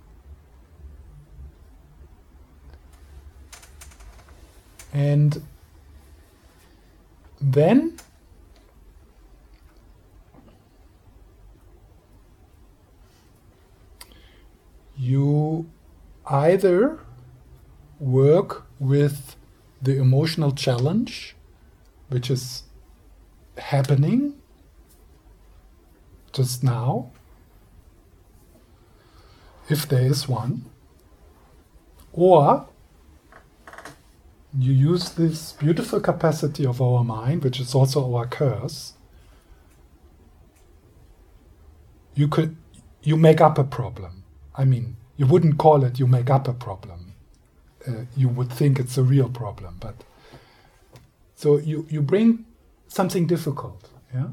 And 4.93 5.43
then 7.41 7.97
you 14.97 15.71
either 16.27 16.99
work 17.99 18.67
with 18.79 19.37
the 19.81 19.97
emotional 19.97 20.53
challenge 20.53 21.37
which 22.09 22.31
is 22.31 22.65
happening 23.57 24.40
just 26.33 26.63
now, 26.63 27.11
if 29.69 29.89
there 29.89 30.03
is 30.03 30.29
one, 30.29 30.65
or 32.13 32.67
you 34.59 34.73
use 34.73 35.11
this 35.11 35.53
beautiful 35.53 36.01
capacity 36.01 36.67
of 36.67 36.81
our 36.83 37.05
mind, 37.05 37.45
which 37.45 37.61
is 37.61 37.75
also 37.75 38.15
our 38.15 38.27
curse, 38.27 38.95
you 42.15 42.27
could 42.29 42.57
you 43.03 43.17
make 43.17 43.41
up 43.41 43.59
a 43.59 43.65
problem. 43.65 44.25
I 44.57 44.65
mean, 44.65 44.97
you 45.17 45.27
wouldn't 45.27 45.59
call 45.59 45.85
it 45.85 45.99
you 45.99 46.07
make 46.07 46.31
up 46.31 46.49
a 46.49 46.53
problem. 46.53 47.15
Uh, 47.87 48.05
you 48.17 48.29
would 48.29 48.53
think 48.53 48.79
it's 48.79 48.99
a 48.99 49.03
real 49.03 49.29
problem, 49.29 49.77
but 49.81 49.95
so 51.35 51.59
you 51.59 51.87
you 51.89 52.03
bring 52.03 52.45
something 52.89 53.27
difficult, 53.27 53.89
yeah 54.13 54.27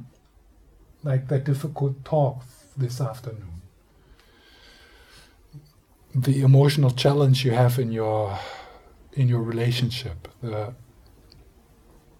like 1.07 1.27
that 1.29 1.45
difficult 1.45 2.03
talk 2.03 2.43
this 2.75 2.99
afternoon. 2.99 3.61
The 6.13 6.41
emotional 6.41 6.91
challenge 6.91 7.45
you 7.45 7.51
have 7.51 7.79
in 7.79 7.91
your 7.91 8.37
in 9.13 9.27
your 9.29 9.41
relationship, 9.41 10.27
the 10.41 10.73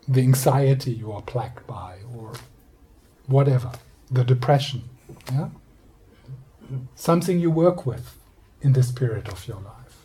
the 0.07 0.21
anxiety 0.21 0.91
you 0.91 1.11
are 1.11 1.21
plagued 1.21 1.67
by, 1.67 1.97
or 2.15 2.31
whatever, 3.27 3.71
the 4.09 4.23
depression, 4.23 4.83
yeah, 5.31 5.49
something 6.95 7.39
you 7.39 7.51
work 7.51 7.85
with 7.85 8.15
in 8.61 8.73
this 8.73 8.91
period 8.91 9.27
of 9.27 9.47
your 9.47 9.57
life. 9.57 9.97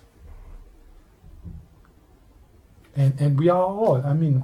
And 2.97 3.21
and 3.21 3.39
we 3.39 3.49
are 3.49 3.63
all, 3.63 4.03
I 4.05 4.13
mean, 4.13 4.43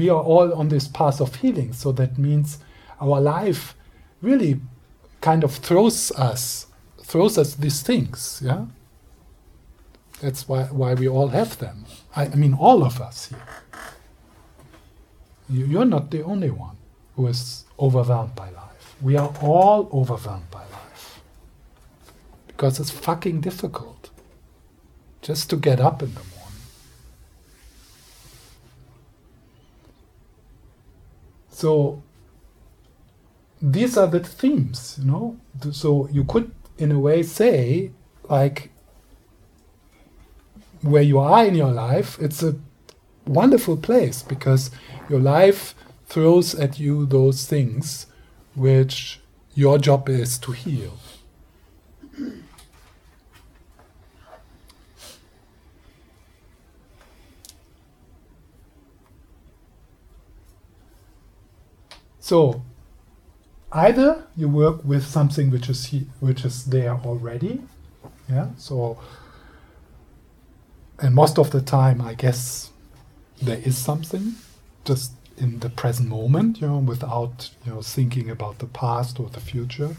we 0.00 0.08
are 0.08 0.22
all 0.22 0.54
on 0.54 0.68
this 0.68 0.86
path 0.88 1.20
of 1.20 1.34
healing. 1.36 1.72
So 1.72 1.92
that 1.92 2.16
means 2.16 2.58
our 3.00 3.20
life 3.20 3.74
really 4.22 4.60
kind 5.20 5.44
of 5.44 5.54
throws 5.54 6.10
us 6.12 6.66
throws 7.02 7.38
us 7.38 7.54
these 7.54 7.82
things 7.82 8.40
yeah? 8.44 8.66
That's 10.20 10.48
why 10.48 10.64
why 10.64 10.94
we 10.94 11.08
all 11.08 11.28
have 11.28 11.58
them. 11.58 11.84
I, 12.14 12.26
I 12.26 12.34
mean 12.34 12.54
all 12.54 12.82
of 12.82 13.00
us 13.00 13.28
here. 13.28 13.38
You, 15.48 15.66
you're 15.66 15.84
not 15.84 16.10
the 16.10 16.22
only 16.22 16.50
one 16.50 16.76
who 17.14 17.26
is 17.26 17.64
overwhelmed 17.78 18.34
by 18.34 18.50
life. 18.50 18.96
We 19.00 19.16
are 19.16 19.32
all 19.42 19.88
overwhelmed 19.92 20.50
by 20.50 20.62
life. 20.62 21.20
Because 22.46 22.80
it's 22.80 22.90
fucking 22.90 23.42
difficult 23.42 24.10
just 25.20 25.50
to 25.50 25.56
get 25.56 25.80
up 25.80 26.02
in 26.02 26.14
the 26.14 26.20
morning. 26.20 26.62
So 31.50 32.02
these 33.66 33.96
are 33.96 34.06
the 34.06 34.20
themes, 34.20 34.96
you 34.98 35.10
know. 35.10 35.36
So 35.72 36.08
you 36.12 36.24
could, 36.24 36.52
in 36.78 36.92
a 36.92 36.98
way, 36.98 37.22
say 37.24 37.90
like 38.28 38.70
where 40.82 41.02
you 41.02 41.18
are 41.18 41.44
in 41.44 41.56
your 41.56 41.72
life, 41.72 42.16
it's 42.20 42.42
a 42.44 42.54
wonderful 43.26 43.76
place 43.76 44.22
because 44.22 44.70
your 45.08 45.20
life 45.20 45.74
throws 46.06 46.54
at 46.54 46.78
you 46.78 47.06
those 47.06 47.46
things 47.46 48.06
which 48.54 49.20
your 49.54 49.78
job 49.78 50.08
is 50.08 50.38
to 50.38 50.52
heal. 50.52 50.92
So, 62.20 62.62
either 63.76 64.24
you 64.36 64.48
work 64.48 64.84
with 64.84 65.04
something 65.04 65.50
which 65.50 65.68
is 65.68 65.86
he, 65.86 66.06
which 66.20 66.44
is 66.44 66.64
there 66.64 66.94
already, 67.04 67.62
yeah. 68.28 68.48
So, 68.56 68.98
and 70.98 71.14
most 71.14 71.38
of 71.38 71.50
the 71.50 71.60
time, 71.60 72.00
I 72.00 72.14
guess 72.14 72.70
there 73.42 73.58
is 73.58 73.76
something 73.76 74.34
just 74.84 75.12
in 75.36 75.60
the 75.60 75.68
present 75.68 76.08
moment, 76.08 76.60
you 76.60 76.66
know, 76.66 76.78
without 76.78 77.50
you 77.64 77.72
know 77.72 77.82
thinking 77.82 78.30
about 78.30 78.58
the 78.58 78.66
past 78.66 79.20
or 79.20 79.28
the 79.28 79.40
future. 79.40 79.96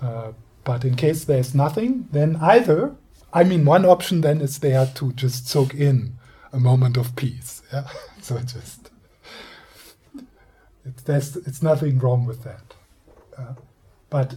Uh, 0.00 0.32
but 0.64 0.84
in 0.84 0.94
case 0.96 1.24
there's 1.24 1.54
nothing, 1.54 2.08
then 2.12 2.36
either, 2.36 2.94
I 3.32 3.44
mean, 3.44 3.64
one 3.64 3.84
option 3.84 4.20
then 4.20 4.40
is 4.40 4.58
there 4.58 4.86
to 4.94 5.12
just 5.12 5.48
soak 5.48 5.74
in 5.74 6.14
a 6.52 6.58
moment 6.58 6.96
of 6.96 7.14
peace. 7.16 7.62
Yeah, 7.72 7.88
so 8.22 8.38
just 8.38 8.81
it's 10.84 11.02
there's 11.02 11.36
it's 11.36 11.62
nothing 11.62 11.98
wrong 11.98 12.24
with 12.24 12.42
that. 12.44 12.74
Uh, 13.36 13.54
but 14.10 14.36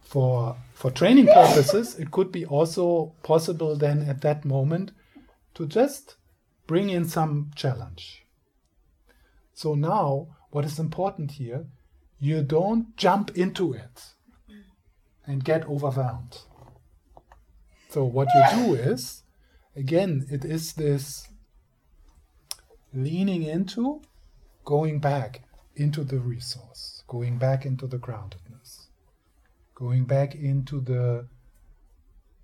for 0.00 0.56
for 0.72 0.90
training 0.90 1.26
purposes, 1.26 1.98
it 1.98 2.10
could 2.10 2.30
be 2.32 2.44
also 2.44 3.14
possible 3.22 3.76
then 3.76 4.02
at 4.08 4.20
that 4.22 4.44
moment 4.44 4.92
to 5.54 5.66
just 5.66 6.16
bring 6.66 6.90
in 6.90 7.04
some 7.04 7.50
challenge. 7.54 8.24
So 9.52 9.74
now, 9.74 10.28
what 10.50 10.64
is 10.64 10.78
important 10.78 11.32
here, 11.32 11.66
you 12.18 12.42
don't 12.42 12.96
jump 12.96 13.36
into 13.36 13.72
it 13.72 14.14
and 15.26 15.44
get 15.44 15.68
overwhelmed. 15.68 16.38
So, 17.88 18.04
what 18.04 18.28
you 18.34 18.64
do 18.64 18.74
is, 18.74 19.22
again, 19.76 20.26
it 20.28 20.44
is 20.44 20.72
this 20.72 21.28
leaning 22.92 23.44
into, 23.44 24.02
going 24.64 24.98
back 24.98 25.43
into 25.76 26.04
the 26.04 26.18
resource, 26.18 27.02
going 27.06 27.38
back 27.38 27.66
into 27.66 27.86
the 27.86 27.98
groundedness, 27.98 28.86
going 29.74 30.04
back 30.04 30.34
into 30.34 30.80
the 30.80 31.26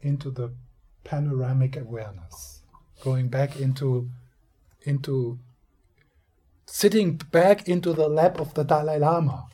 into 0.01 0.31
the 0.31 0.53
panoramic 1.05 1.77
awareness, 1.77 2.63
going 3.03 3.29
back 3.29 3.59
into 3.61 4.11
into 4.83 5.39
sitting 6.67 7.17
back 7.31 7.69
into 7.69 7.93
the 7.93 8.09
lap 8.09 8.41
of 8.41 8.55
the 8.55 8.65
Dalai 8.65 8.99
Lama. 8.99 9.47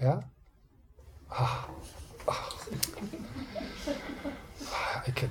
Yeah? 0.00 0.22
Ah, 1.30 1.68
ah. 2.28 2.50
I 5.06 5.10
can 5.10 5.30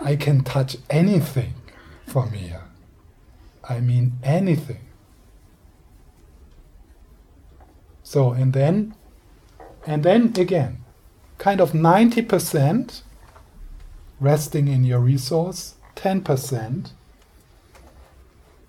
I 0.00 0.16
can 0.16 0.42
touch 0.42 0.76
anything 0.90 1.54
from 2.06 2.32
here. 2.32 2.64
I 3.68 3.80
mean 3.80 4.18
anything. 4.22 4.80
So 8.12 8.32
and 8.32 8.52
then 8.52 8.94
and 9.86 10.02
then 10.02 10.34
again, 10.36 10.84
kind 11.38 11.62
of 11.62 11.72
90% 11.72 13.00
resting 14.20 14.68
in 14.68 14.84
your 14.84 15.00
resource, 15.00 15.76
10% 15.96 16.90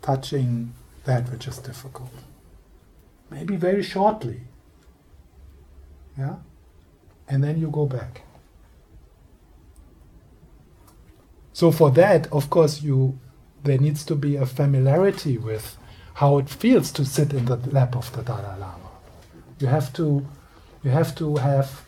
touching 0.01 0.73
that 1.03 1.29
which 1.29 1.45
is 1.45 1.57
difficult. 1.57 2.13
Maybe 3.29 3.57
very 3.57 3.83
shortly. 3.83 4.43
Yeah? 6.17 6.35
And 7.27 7.43
then 7.43 7.59
you 7.59 7.67
go 7.67 7.85
back. 7.85 8.21
So 11.51 11.69
for 11.69 11.91
that, 11.91 12.31
of 12.31 12.49
course, 12.49 12.81
you 12.81 13.19
there 13.65 13.77
needs 13.77 14.05
to 14.05 14.15
be 14.15 14.37
a 14.37 14.45
familiarity 14.45 15.37
with 15.37 15.77
how 16.13 16.37
it 16.37 16.47
feels 16.47 16.93
to 16.93 17.03
sit 17.03 17.33
in 17.33 17.43
the 17.43 17.57
lap 17.57 17.97
of 17.97 18.09
the 18.13 18.21
Dalai 18.21 18.57
Lama. 18.57 18.82
You 19.59 19.67
have 19.67 19.93
to 19.93 20.25
you 20.83 20.91
have 20.91 21.15
to 21.15 21.37
have 21.37 21.85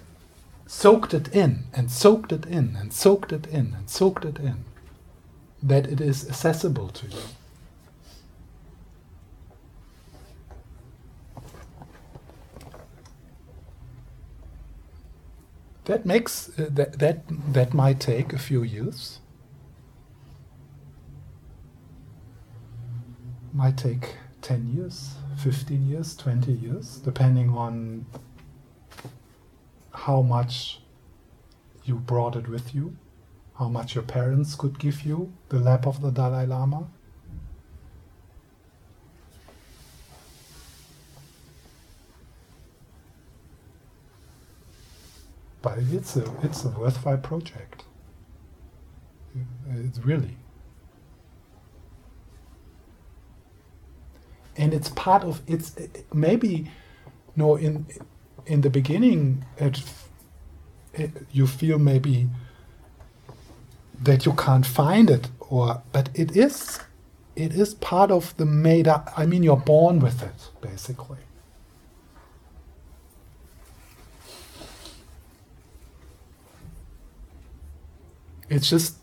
soaked 0.67 1.13
it 1.13 1.27
in 1.35 1.65
and 1.73 1.91
soaked 1.91 2.31
it 2.31 2.45
in 2.45 2.75
and 2.79 2.93
soaked 2.93 3.31
it 3.31 3.45
in 3.47 3.73
and 3.77 3.89
soaked 3.89 4.25
it 4.25 4.39
in 4.39 4.63
that 5.61 5.87
it 5.87 5.99
is 5.99 6.27
accessible 6.27 6.89
to 6.89 7.07
you. 7.07 7.21
That 15.85 16.05
makes 16.05 16.49
uh, 16.57 16.67
that 16.71 16.99
that 16.99 17.23
that 17.53 17.73
might 17.73 17.99
take 17.99 18.33
a 18.33 18.39
few 18.39 18.63
years. 18.63 19.19
Might 23.53 23.77
take 23.77 24.15
10 24.41 24.73
years, 24.75 25.15
15 25.45 25.87
years, 25.87 26.15
20 26.15 26.51
years, 26.51 26.97
depending 26.97 27.51
on 27.51 28.03
how 29.93 30.23
much 30.23 30.79
you 31.83 31.93
brought 31.93 32.35
it 32.35 32.47
with 32.47 32.73
you, 32.73 32.95
how 33.59 33.67
much 33.67 33.93
your 33.93 34.03
parents 34.03 34.55
could 34.55 34.79
give 34.79 35.03
you, 35.03 35.31
the 35.49 35.59
lap 35.59 35.85
of 35.85 36.01
the 36.01 36.09
Dalai 36.09 36.47
Lama. 36.47 36.87
but 45.61 45.79
it's 45.91 46.15
a 46.15 46.23
it's 46.43 46.63
a 46.63 46.69
worthwhile 46.69 47.17
project. 47.17 47.83
It's 49.67 49.99
really. 49.99 50.37
And 54.57 54.73
it's 54.73 54.89
part 54.89 55.23
of 55.23 55.41
it's 55.47 55.75
maybe 56.13 56.71
no 57.35 57.55
in 57.55 57.85
in 58.45 58.61
the 58.61 58.69
beginning 58.69 59.43
it, 59.57 59.83
it, 60.93 61.11
you 61.31 61.47
feel 61.47 61.79
maybe 61.79 62.29
that 64.01 64.25
you 64.25 64.33
can't 64.33 64.65
find 64.65 65.09
it 65.09 65.29
or 65.39 65.81
but 65.91 66.09
it 66.13 66.37
is 66.37 66.79
it 67.35 67.53
is 67.53 67.73
part 67.73 68.11
of 68.11 68.35
the 68.37 68.45
made 68.45 68.87
up 68.87 69.11
I 69.17 69.25
mean 69.25 69.43
you're 69.43 69.57
born 69.57 69.99
with 69.99 70.21
it 70.21 70.49
basically 70.61 71.17
It's 78.49 78.69
just 78.69 78.97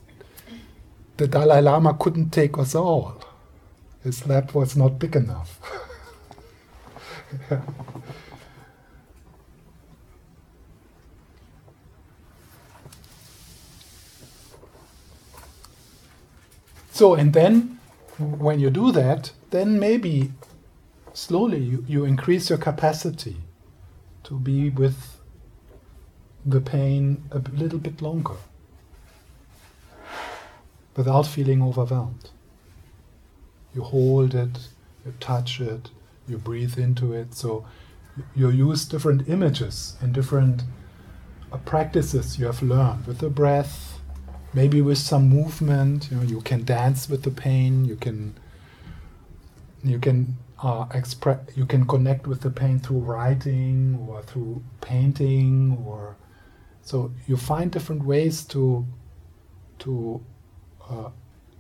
the 1.17 1.27
Dalai 1.27 1.61
Lama 1.61 1.95
couldn't 1.95 2.31
take 2.31 2.59
us 2.59 2.75
all. 2.75 3.23
His 4.03 4.27
lap 4.27 4.55
was 4.55 4.77
not 4.77 4.99
big 4.99 5.15
enough. 5.15 5.61
so, 16.91 17.15
and 17.15 17.33
then 17.33 17.79
when 18.19 18.59
you 18.59 18.71
do 18.71 18.91
that, 18.93 19.33
then 19.51 19.79
maybe 19.79 20.33
slowly 21.13 21.61
you, 21.61 21.85
you 21.87 22.05
increase 22.05 22.51
your 22.51 22.59
capacity 22.59 23.37
to 24.25 24.39
be 24.39 24.69
with 24.71 25.19
the 26.45 26.61
pain 26.61 27.23
a 27.31 27.39
little 27.39 27.79
bit 27.79 28.03
longer 28.03 28.35
without 30.97 31.27
feeling 31.27 31.63
overwhelmed. 31.63 32.31
You 33.75 33.83
hold 33.83 34.35
it, 34.35 34.69
you 35.05 35.15
touch 35.21 35.61
it, 35.61 35.91
you 36.29 36.39
breathe 36.39 36.79
into 36.79 37.13
it. 37.13 37.35
So 37.35 37.65
you 38.35 38.51
use 38.51 38.85
different 38.85 39.29
images 39.29 39.97
and 40.01 40.13
different 40.13 40.63
uh, 41.51 41.57
practices 41.59 42.39
you 42.39 42.47
have 42.47 42.63
learned 42.63 43.07
with 43.07 43.19
the 43.19 43.31
breath, 43.31 44.01
maybe 44.53 44.83
with 44.83 44.99
some 44.99 45.29
movement. 45.29 46.11
You 46.11 46.19
know, 46.19 46.23
you 46.23 46.41
can 46.41 46.65
dance 46.65 47.09
with 47.09 47.23
the 47.23 47.31
pain. 47.31 47.85
You 47.85 47.97
can 47.97 48.35
you 49.83 49.99
can 49.99 50.37
uh, 50.63 50.87
express. 50.95 51.41
You 51.57 51.67
can 51.67 51.87
connect 51.87 52.27
with 52.27 52.43
the 52.43 52.51
pain 52.51 52.79
through 52.79 53.01
writing 53.01 54.07
or 54.09 54.23
through 54.23 54.63
painting 54.81 55.83
or 55.87 56.17
so 56.83 57.13
you 57.27 57.37
find 57.37 57.71
different 57.71 58.05
ways 58.05 58.45
to 58.47 58.87
to 59.81 60.21
uh, 60.89 61.11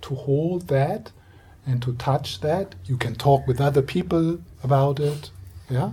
to 0.03 0.15
hold 0.15 0.69
that 0.69 1.13
and 1.67 1.83
to 1.83 1.95
touch 1.95 2.41
that. 2.41 2.75
You 2.85 2.97
can 2.97 3.15
talk 3.15 3.47
with 3.47 3.61
other 3.61 3.83
people 3.83 4.41
about 4.63 5.01
it. 5.01 5.31
Yeah? 5.71 5.93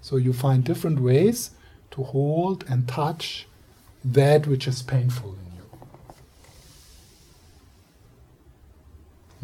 So 0.00 0.16
you 0.16 0.32
find 0.32 0.64
different 0.64 1.00
ways 1.00 1.50
to 1.92 2.02
hold 2.02 2.64
and 2.68 2.88
touch 2.88 3.46
that 4.04 4.46
which 4.46 4.66
is 4.66 4.82
painful 4.82 5.34
in 5.34 5.56
you. 5.56 5.66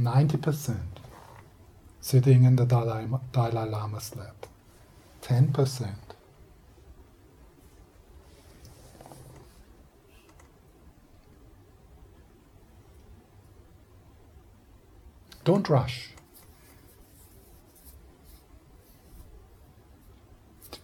90% 0.01 0.79
sitting 2.01 2.45
in 2.45 2.57
the 2.57 2.65
Dalai, 2.65 3.07
Dalai 3.33 3.69
Lama's 3.69 4.15
lap. 4.17 4.47
10%. 5.23 5.95
Don't 15.49 15.67
rush. 15.71 16.11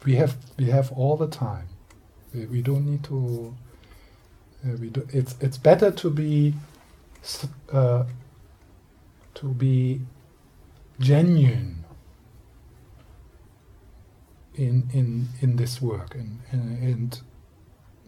We 0.06 0.14
have 0.14 0.38
we 0.56 0.70
have 0.70 0.90
all 0.92 1.18
the 1.18 1.26
time. 1.28 1.68
We, 2.32 2.46
we 2.46 2.62
don't 2.62 2.86
need 2.86 3.04
to. 3.04 3.54
Uh, 4.64 4.76
we 4.80 4.88
do, 4.88 5.06
it's 5.12 5.36
it's 5.42 5.58
better 5.58 5.90
to 5.90 6.08
be 6.08 6.54
uh, 7.70 8.04
to 9.34 9.46
be 9.48 10.00
genuine 10.98 11.84
in 14.54 14.88
in 14.94 15.28
in 15.42 15.56
this 15.56 15.82
work 15.82 16.14
and, 16.14 16.40
and, 16.52 16.82
and 16.82 17.20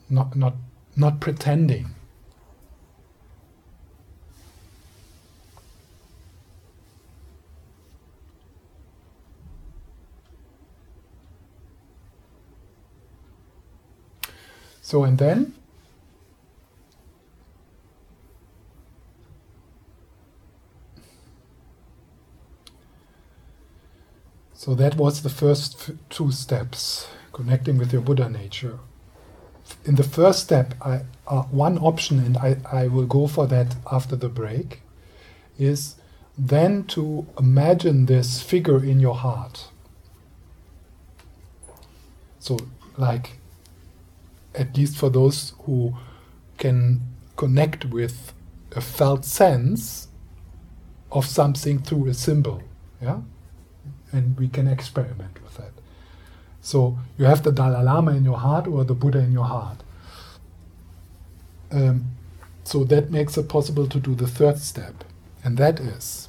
not 0.09 0.35
not 0.35 0.55
not 0.97 1.21
pretending 1.21 1.96
So, 14.87 15.03
and 15.03 15.19
then 15.19 15.53
So 24.55 24.77
that 24.77 24.95
was 24.95 25.23
the 25.23 25.29
first 25.29 25.91
two 26.09 26.31
steps, 26.31 27.09
connecting 27.33 27.79
with 27.79 27.93
your 27.93 28.01
Buddha 28.01 28.29
nature. 28.29 28.79
In 29.85 29.97
the 29.97 30.05
first 30.05 30.45
step, 30.45 30.75
I, 30.81 31.03
uh, 31.27 31.43
one 31.51 31.79
option, 31.79 32.21
and 32.21 32.37
I, 32.37 32.57
I 32.71 32.87
will 32.87 33.07
go 33.07 33.27
for 33.27 33.49
that 33.49 33.75
after 33.91 34.15
the 34.15 34.29
break, 34.29 34.83
is 35.59 35.97
then 36.39 36.85
to 36.95 37.27
imagine 37.37 38.07
this 38.07 38.41
figure 38.41 38.83
in 38.85 39.01
your 39.01 39.17
heart. 39.17 39.69
So, 42.39 42.59
like 42.97 43.39
at 44.57 44.77
least 44.77 44.97
for 44.97 45.11
those 45.11 45.53
who 45.61 45.95
can 46.59 47.03
connect 47.37 47.85
with 47.85 48.33
a 48.75 48.81
felt 48.81 49.25
sense 49.25 50.09
of 51.13 51.27
something 51.27 51.79
through 51.79 52.09
a 52.09 52.15
symbol. 52.15 52.63
Yeah? 53.01 53.21
And 54.13 54.37
we 54.39 54.49
can 54.49 54.67
experiment 54.67 55.43
with 55.43 55.57
that. 55.57 55.73
So 56.61 56.99
you 57.19 57.27
have 57.27 57.43
the 57.43 57.53
Dalai 57.53 57.83
Lama 57.83 58.13
in 58.13 58.25
your 58.25 58.39
heart 58.39 58.67
or 58.67 58.85
the 58.85 58.95
Buddha 58.95 59.19
in 59.19 59.33
your 59.33 59.45
heart. 59.45 59.83
Um, 61.71 62.17
so 62.65 62.85
that 62.85 63.11
makes 63.11 63.37
it 63.37 63.49
possible 63.49 63.87
to 63.87 64.01
do 64.01 64.15
the 64.15 64.27
third 64.27 64.59
step, 64.59 65.05
and 65.45 65.57
that 65.59 65.79
is 65.79 66.29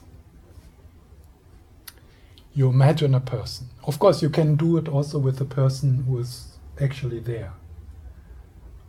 you 2.53 2.69
imagine 2.69 3.13
a 3.13 3.19
person. 3.19 3.67
Of 3.84 3.99
course, 3.99 4.21
you 4.21 4.30
can 4.30 4.55
do 4.55 4.78
it 4.78 4.88
also 4.88 5.19
with 5.19 5.38
the 5.38 5.45
person 5.45 6.03
who 6.03 6.19
is 6.19 6.57
actually 6.80 7.19
there 7.19 7.53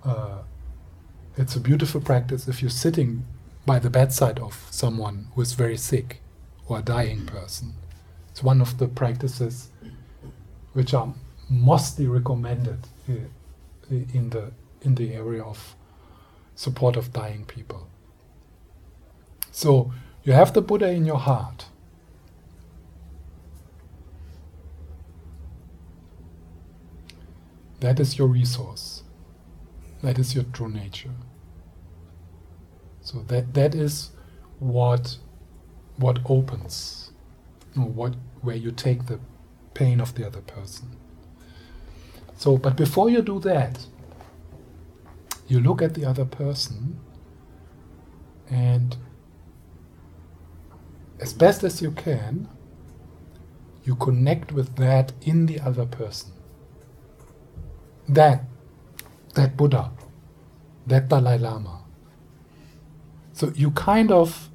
uh, 0.05 0.38
it's 1.36 1.57
a 1.57 1.61
beautiful 1.61 2.01
practice 2.01 2.49
if 2.49 2.62
you're 2.62 2.70
sitting 2.70 3.24
by 3.64 3.78
the 3.78 3.90
bedside 3.90 4.38
of 4.38 4.66
someone 4.70 5.28
who 5.34 5.42
is 5.42 5.53
very 5.53 5.76
sick 5.76 6.20
or 6.66 6.78
a 6.78 6.82
dying 6.82 7.26
person. 7.26 7.74
It's 8.30 8.42
one 8.42 8.61
of 8.61 8.78
the 8.78 8.88
practices 8.88 9.70
which 10.72 10.94
are 10.94 11.14
mostly 11.49 12.07
recommended 12.07 12.86
in 13.07 14.30
the 14.30 14.53
in 14.82 14.94
the 14.94 15.14
area 15.14 15.42
of 15.42 15.74
support 16.55 16.96
of 16.96 17.12
dying 17.12 17.44
people. 17.44 17.88
So 19.51 19.92
you 20.24 20.32
have 20.32 20.53
the 20.53 20.62
Buddha 20.62 20.90
in 20.90 21.05
your 21.05 21.18
heart. 21.18 21.66
That 27.80 28.01
is 28.01 28.18
your 28.18 28.28
resource. 28.28 29.03
That 30.03 30.18
is 30.18 30.34
your 30.34 30.44
true 30.44 30.68
nature. 30.68 31.14
So 33.01 33.20
that 33.28 33.55
that 33.55 33.74
is 33.74 34.11
what 34.59 35.18
what 35.96 36.18
opens, 36.26 37.11
what 37.74 38.14
where 38.42 38.57
you 38.57 38.70
take 38.70 39.07
the 39.07 39.18
pain 39.74 40.01
of 40.01 40.14
the 40.14 40.26
other 40.26 40.40
person. 40.40 40.96
So, 42.36 42.57
but 42.57 42.76
before 42.76 43.11
you 43.11 43.22
do 43.22 43.40
that, 43.40 43.86
you 45.49 45.61
look 45.61 45.82
at 45.82 45.94
the 45.94 46.05
other 46.05 46.24
person 46.24 47.01
and 48.49 48.96
as 51.20 51.32
best 51.32 51.64
as 51.64 51.82
you 51.82 51.90
can, 51.90 52.49
you 53.84 53.96
connect 53.96 54.53
with 54.53 54.76
that 54.76 55.12
in 55.22 55.46
the 55.46 55.61
other 55.61 55.86
person. 55.86 56.32
That 58.09 58.44
that 59.39 59.57
Buddha, 59.57 59.93
that 60.89 61.09
Dalai 61.09 61.39
Lama. 61.39 61.78
So 63.32 63.53
you 63.55 63.70
kind 63.70 64.11
of, 64.11 64.51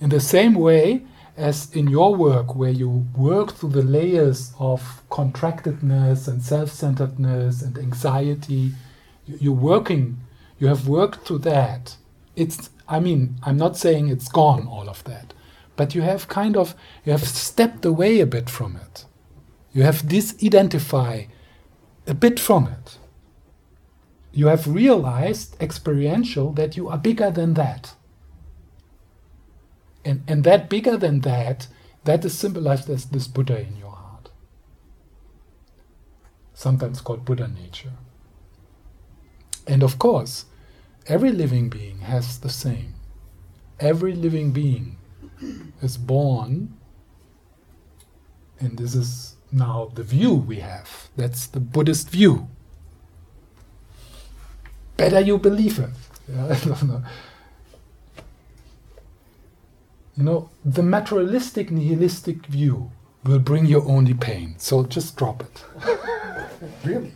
in 0.00 0.10
the 0.10 0.20
same 0.20 0.54
way 0.54 1.04
as 1.36 1.72
in 1.72 1.86
your 1.88 2.14
work, 2.16 2.56
where 2.56 2.70
you 2.82 3.06
work 3.16 3.52
through 3.52 3.70
the 3.70 3.82
layers 3.82 4.52
of 4.58 5.02
contractedness 5.08 6.26
and 6.26 6.42
self 6.42 6.70
centeredness 6.70 7.62
and 7.62 7.78
anxiety, 7.78 8.72
you're 9.26 9.52
working, 9.72 10.20
you 10.58 10.66
have 10.66 10.88
worked 10.88 11.26
through 11.26 11.38
that. 11.38 11.96
It's, 12.34 12.70
I 12.88 12.98
mean, 12.98 13.36
I'm 13.44 13.56
not 13.56 13.76
saying 13.76 14.08
it's 14.08 14.28
gone, 14.28 14.66
all 14.66 14.88
of 14.88 15.04
that, 15.04 15.32
but 15.76 15.94
you 15.94 16.02
have 16.02 16.26
kind 16.26 16.56
of, 16.56 16.74
you 17.04 17.12
have 17.12 17.24
stepped 17.24 17.84
away 17.84 18.18
a 18.18 18.26
bit 18.26 18.50
from 18.50 18.74
it. 18.76 19.04
You 19.72 19.84
have 19.84 20.02
disidentify 20.02 21.28
a 22.06 22.14
bit 22.14 22.40
from 22.40 22.66
it 22.66 22.98
you 24.34 24.48
have 24.48 24.66
realized 24.66 25.56
experiential 25.62 26.52
that 26.52 26.76
you 26.76 26.88
are 26.88 26.98
bigger 26.98 27.30
than 27.30 27.54
that. 27.54 27.94
And, 30.04 30.24
and 30.26 30.42
that 30.42 30.68
bigger 30.68 30.96
than 30.96 31.20
that, 31.20 31.68
that 32.02 32.24
is 32.24 32.36
symbolized 32.36 32.90
as 32.90 33.06
this 33.06 33.28
Buddha 33.28 33.60
in 33.60 33.76
your 33.76 33.92
heart. 33.92 34.30
Sometimes 36.52 37.00
called 37.00 37.24
Buddha 37.24 37.46
nature. 37.46 37.92
And 39.68 39.84
of 39.84 40.00
course, 40.00 40.46
every 41.06 41.30
living 41.30 41.68
being 41.70 42.00
has 42.00 42.40
the 42.40 42.50
same. 42.50 42.94
Every 43.78 44.14
living 44.14 44.50
being 44.52 44.98
is 45.80 45.96
born, 45.96 46.76
and 48.58 48.78
this 48.78 48.94
is 48.94 49.36
now 49.52 49.90
the 49.94 50.02
view 50.02 50.34
we 50.34 50.56
have. 50.56 51.08
That's 51.16 51.46
the 51.46 51.60
Buddhist 51.60 52.10
view 52.10 52.48
better 54.96 55.20
you 55.20 55.38
believe 55.38 55.78
it. 55.78 55.90
You 60.16 60.22
know, 60.22 60.50
the 60.64 60.82
materialistic 60.82 61.72
nihilistic 61.72 62.46
view 62.46 62.92
will 63.24 63.40
bring 63.40 63.66
you 63.66 63.82
only 63.82 64.14
pain. 64.14 64.54
So 64.58 64.84
just 64.84 65.16
drop 65.16 65.42
it. 65.42 65.64
really. 66.84 67.12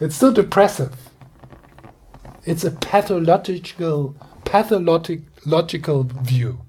It's 0.00 0.16
so 0.16 0.32
depressive. 0.32 0.92
It's 2.44 2.64
a 2.64 2.72
pathological 2.72 4.16
pathological 4.44 6.04
view. 6.04 6.60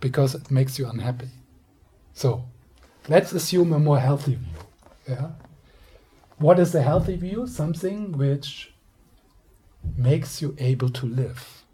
Because 0.00 0.34
it 0.34 0.50
makes 0.50 0.78
you 0.78 0.86
unhappy. 0.86 1.28
So 2.12 2.44
let's 3.08 3.32
assume 3.32 3.72
a 3.72 3.78
more 3.78 3.98
healthy 3.98 4.34
view. 4.34 4.54
Yeah? 5.08 5.30
What 6.38 6.60
is 6.60 6.72
a 6.72 6.82
healthy 6.82 7.16
view? 7.16 7.48
Something 7.48 8.12
which 8.12 8.72
makes 9.96 10.40
you 10.40 10.54
able 10.58 10.88
to 10.90 11.06
live, 11.06 11.64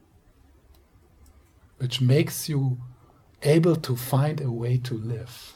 which 1.77 2.01
makes 2.01 2.49
you 2.49 2.81
able 3.43 3.77
to 3.77 3.95
find 3.95 4.41
a 4.41 4.51
way 4.51 4.79
to 4.79 4.97
live. 4.97 5.53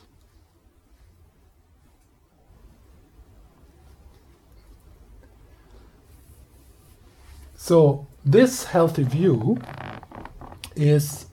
So, 7.56 8.06
this 8.26 8.64
healthy 8.64 9.04
view 9.04 9.58
is 10.76 11.26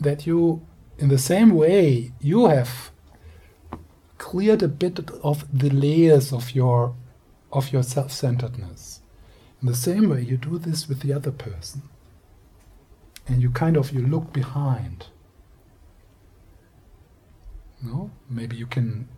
that 0.00 0.26
you, 0.26 0.66
in 0.96 1.08
the 1.08 1.18
same 1.18 1.50
way, 1.50 2.12
you 2.20 2.46
have 2.46 2.90
cleared 4.16 4.62
a 4.62 4.68
bit 4.68 4.98
of 5.22 5.44
the 5.52 5.68
layers 5.68 6.32
of 6.32 6.54
your 6.54 6.94
of 7.52 7.72
your 7.72 7.82
self-centeredness. 7.82 9.00
In 9.60 9.68
the 9.68 9.74
same 9.74 10.08
way, 10.08 10.22
you 10.22 10.36
do 10.36 10.58
this 10.58 10.88
with 10.88 11.00
the 11.00 11.12
other 11.12 11.32
person, 11.32 11.82
and 13.26 13.42
you 13.42 13.50
kind 13.50 13.76
of 13.76 13.92
you 13.92 14.06
look 14.06 14.32
behind. 14.32 15.06
No, 17.82 18.10
maybe 18.28 18.56
you 18.56 18.66
can 18.66 19.08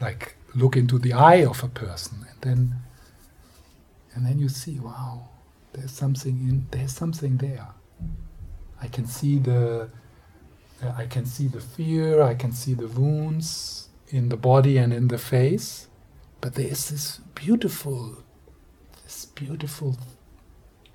like 0.00 0.36
look 0.54 0.76
into 0.76 0.98
the 0.98 1.12
eye 1.12 1.44
of 1.44 1.62
a 1.62 1.68
person, 1.68 2.26
and 2.28 2.40
then 2.40 2.76
and 4.14 4.26
then 4.26 4.38
you 4.38 4.48
see, 4.48 4.80
wow, 4.80 5.28
there's 5.72 5.92
something 5.92 6.40
in 6.48 6.66
there's 6.70 6.92
something 6.92 7.36
there. 7.36 7.68
I 8.82 8.88
can 8.88 9.06
see 9.06 9.38
the 9.38 9.90
I 10.82 11.06
can 11.06 11.26
see 11.26 11.46
the 11.46 11.60
fear, 11.60 12.22
I 12.22 12.34
can 12.34 12.52
see 12.52 12.74
the 12.74 12.88
wounds 12.88 13.88
in 14.08 14.30
the 14.30 14.36
body 14.36 14.78
and 14.78 14.92
in 14.92 15.08
the 15.08 15.18
face, 15.18 15.86
but 16.40 16.54
there 16.54 16.66
is 16.66 16.90
this 16.90 17.20
beautiful 17.34 18.16
this 19.04 19.26
beautiful 19.26 19.96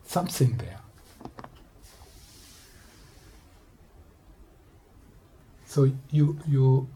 something 0.05 0.57
there. 0.57 0.79
So 5.65 5.91
you 6.09 6.39
you 6.47 6.87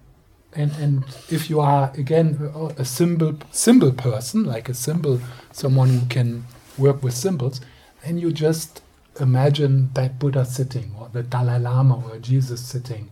and 0.54 0.72
and 0.74 1.04
if 1.30 1.50
you 1.50 1.60
are 1.60 1.92
again 1.96 2.38
a 2.78 2.86
symbol 2.86 3.38
symbol 3.52 3.92
person, 3.92 4.46
like 4.46 4.70
a 4.70 4.74
symbol, 4.74 5.20
someone 5.52 5.90
who 5.90 6.06
can 6.08 6.46
work 6.78 7.04
with 7.04 7.14
symbols, 7.14 7.62
then 8.04 8.18
you 8.18 8.32
just 8.32 8.82
imagine 9.20 9.90
that 9.94 10.18
Buddha 10.18 10.46
sitting, 10.46 10.96
or 10.98 11.10
the 11.12 11.24
Dalai 11.24 11.60
Lama, 11.60 12.02
or 12.08 12.18
Jesus 12.20 12.66
sitting 12.66 13.12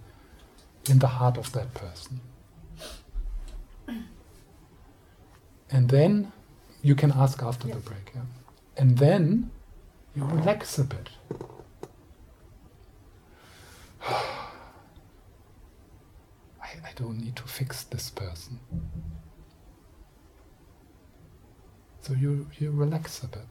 in 0.89 0.99
the 0.99 1.07
heart 1.07 1.37
of 1.37 1.51
that 1.51 1.73
person. 1.73 2.21
And 5.69 5.89
then 5.89 6.31
you 6.81 6.95
can 6.95 7.11
ask 7.11 7.41
after 7.43 7.67
the 7.67 7.75
break, 7.75 8.11
yeah? 8.15 8.21
And 8.77 8.97
then 8.97 9.51
you 10.15 10.23
relax 10.23 10.77
a 10.79 10.83
bit. 10.83 11.09
I, 14.07 14.21
I 16.61 16.91
don't 16.95 17.19
need 17.19 17.35
to 17.35 17.43
fix 17.43 17.83
this 17.83 18.09
person. 18.09 18.59
So 22.01 22.13
you, 22.13 22.47
you 22.57 22.71
relax 22.71 23.21
a 23.23 23.27
bit. 23.27 23.47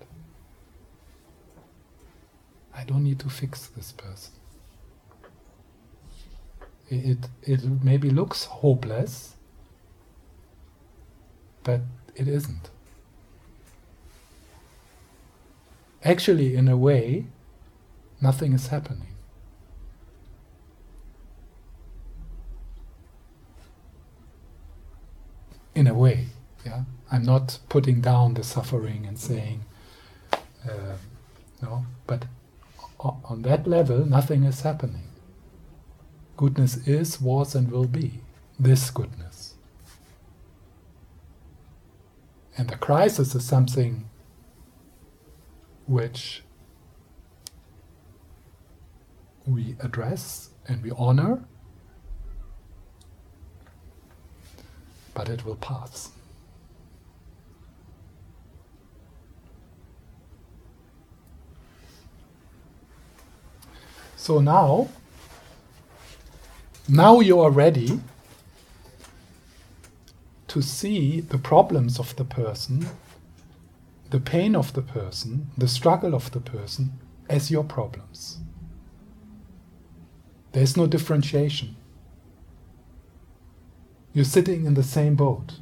I 2.75 2.85
don't 2.85 3.05
need 3.05 3.19
to 3.21 3.29
fix 3.29 3.67
this 3.67 3.93
person. 3.93 4.33
It, 6.89 7.27
it, 7.43 7.61
it 7.61 7.85
maybe 7.85 8.11
looks 8.11 8.45
hopeless, 8.45 9.35
but 11.65 11.81
it 12.17 12.27
isn't. 12.29 12.71
Actually, 16.05 16.55
in 16.55 16.69
a 16.69 16.77
way, 16.77 17.27
nothing 18.21 18.53
is 18.53 18.69
happening. 18.69 19.09
In 25.75 25.87
a 25.87 25.95
way, 25.95 26.27
yeah. 26.65 26.85
I'm 27.11 27.23
not 27.23 27.59
putting 27.69 28.01
down 28.01 28.35
the 28.35 28.43
suffering 28.43 29.05
and 29.07 29.19
saying, 29.19 29.65
uh, 30.65 30.97
no, 31.63 31.87
but 32.07 32.25
on 32.99 33.43
that 33.43 33.67
level, 33.67 34.07
nothing 34.07 34.45
is 34.45 34.63
happening. 34.63 35.09
Goodness 36.37 36.77
is, 36.87 37.21
was, 37.21 37.55
and 37.55 37.71
will 37.71 37.87
be 37.87 38.21
this 38.59 38.91
goodness. 38.91 39.56
And 42.57 42.69
the 42.69 42.77
crisis 42.77 43.35
is 43.35 43.45
something 43.45 44.09
which 45.87 46.43
we 49.47 49.77
address 49.81 50.51
and 50.67 50.83
we 50.83 50.91
honor, 50.97 51.45
but 55.15 55.29
it 55.29 55.45
will 55.45 55.57
pass. 55.57 56.11
So 64.17 64.41
now, 64.41 64.89
now 66.89 67.21
you 67.21 67.39
are 67.41 67.51
ready 67.51 68.01
to 70.57 70.63
see 70.63 71.21
the 71.21 71.37
problems 71.37 71.99
of 71.99 72.17
the 72.17 72.25
person, 72.25 72.89
the 74.09 74.19
pain 74.19 74.57
of 74.57 74.73
the 74.73 74.81
person, 74.81 75.51
the 75.59 75.69
struggle 75.69 76.15
of 76.15 76.31
the 76.31 76.41
person 76.41 76.93
as 77.29 77.51
your 77.51 77.63
problems. 77.63 78.39
There's 80.53 80.75
no 80.75 80.87
differentiation. 80.87 81.77
You're 84.15 84.25
sitting 84.25 84.65
in 84.65 84.73
the 84.73 84.83
same 84.83 85.15
boat. 85.15 85.59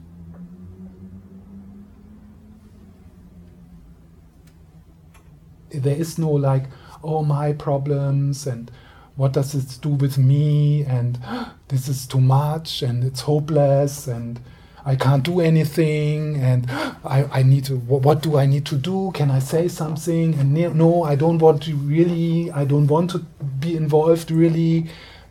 There 5.70 5.96
is 5.96 6.18
no 6.18 6.30
like, 6.30 6.66
oh, 7.02 7.24
my 7.24 7.52
problems 7.52 8.46
and 8.46 8.70
what 9.16 9.32
does 9.32 9.54
this 9.54 9.76
do 9.76 9.88
with 9.88 10.18
me 10.18 10.84
and 10.84 11.18
this 11.66 11.88
is 11.88 12.06
too 12.06 12.20
much 12.20 12.80
and 12.80 13.02
it's 13.02 13.22
hopeless 13.22 14.06
and 14.06 14.40
I 14.86 14.96
can't 14.96 15.22
do 15.22 15.40
anything 15.40 16.36
and 16.36 16.70
I, 17.04 17.26
I 17.32 17.42
need 17.42 17.64
to 17.66 17.76
what 17.76 18.22
do 18.22 18.36
I 18.36 18.44
need 18.44 18.66
to 18.66 18.76
do? 18.76 19.12
Can 19.14 19.30
I 19.30 19.38
say 19.38 19.68
something? 19.68 20.34
And 20.34 20.52
no 20.52 21.04
I 21.04 21.14
don't 21.14 21.38
want 21.38 21.62
to 21.62 21.74
really 21.74 22.50
I 22.50 22.64
don't 22.64 22.86
want 22.86 23.10
to 23.12 23.20
be 23.60 23.76
involved 23.76 24.30
really. 24.30 24.90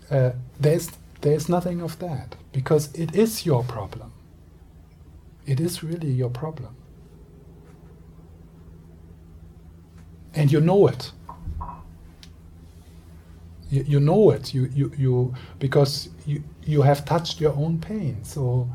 Uh, 0.09 0.31
there's 0.59 0.89
there's 1.21 1.49
nothing 1.49 1.81
of 1.81 1.99
that 1.99 2.35
because 2.51 2.93
it 2.93 3.15
is 3.15 3.45
your 3.45 3.63
problem. 3.63 4.11
It 5.45 5.59
is 5.59 5.83
really 5.83 6.09
your 6.09 6.29
problem. 6.29 6.75
And 10.33 10.51
you 10.51 10.61
know 10.61 10.87
it. 10.87 11.11
You, 13.69 13.83
you 13.87 13.99
know 13.99 14.31
it. 14.31 14.53
You, 14.53 14.69
you, 14.73 14.91
you 14.97 15.33
because 15.59 16.09
you, 16.25 16.43
you 16.63 16.81
have 16.81 17.05
touched 17.05 17.39
your 17.39 17.53
own 17.53 17.79
pain. 17.79 18.23
So 18.23 18.69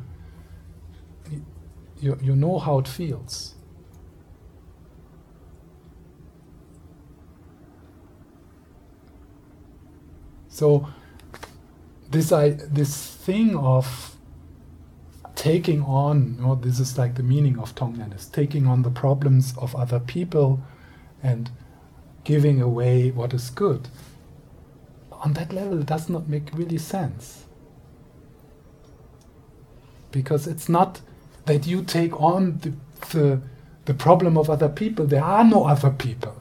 you, 2.01 2.19
you 2.23 2.37
know 2.37 2.59
how 2.59 2.79
it 2.79 2.89
feels 2.89 3.55
so 10.49 10.89
this 12.11 12.33
I, 12.33 12.51
this 12.51 13.15
thing 13.15 13.57
of 13.57 14.17
taking 15.35 15.83
on 15.83 16.61
this 16.63 16.81
is 16.81 16.99
like 16.99 17.15
the 17.15 17.23
meaning 17.23 17.59
of 17.59 17.75
Tonglen 17.75 18.15
is 18.17 18.27
taking 18.27 18.67
on 18.67 18.83
the 18.83 18.91
problems 18.91 19.55
of 19.59 19.77
other 19.77 20.01
people 20.01 20.61
and 21.23 21.51
giving 22.25 22.61
away 22.61 23.11
what 23.11 23.33
is 23.35 23.51
good 23.51 23.89
on 25.21 25.33
that 25.35 25.53
level, 25.53 25.81
it 25.81 25.87
does 25.87 26.09
not 26.09 26.29
make 26.29 26.51
really 26.55 26.79
sense. 26.79 27.45
Because 30.11 30.47
it's 30.47 30.69
not 30.69 31.01
that 31.49 31.67
you 31.67 31.83
take 31.83 32.19
on 32.21 32.59
the, 32.59 32.73
the, 33.11 33.41
the 33.87 33.95
problem 33.95 34.37
of 34.37 34.49
other 34.51 34.69
people, 34.69 35.07
there 35.07 35.25
are 35.25 35.45
no 35.45 35.65
other 35.65 35.91
people. 35.91 36.35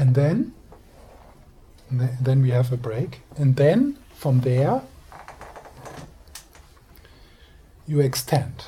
and 0.00 0.14
then 0.14 0.54
then 2.20 2.40
we 2.42 2.50
have 2.70 2.78
a 2.78 2.82
break. 2.82 3.20
And 3.36 3.56
then 3.56 3.98
from 4.14 4.40
there 4.40 4.82
you 7.86 8.00
extend. 8.00 8.64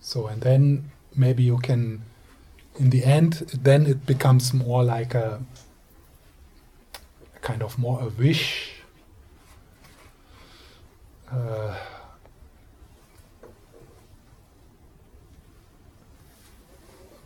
So 0.00 0.26
and 0.26 0.42
then 0.42 0.90
maybe 1.14 1.42
you 1.42 1.58
can 1.58 2.02
in 2.78 2.90
the 2.90 3.04
end 3.04 3.32
then 3.62 3.86
it 3.86 4.06
becomes 4.06 4.52
more 4.54 4.82
like 4.82 5.14
a, 5.14 5.42
kind 7.42 7.62
of 7.62 7.78
more 7.78 8.00
a 8.00 8.08
wish 8.08 8.70
uh, 11.30 11.76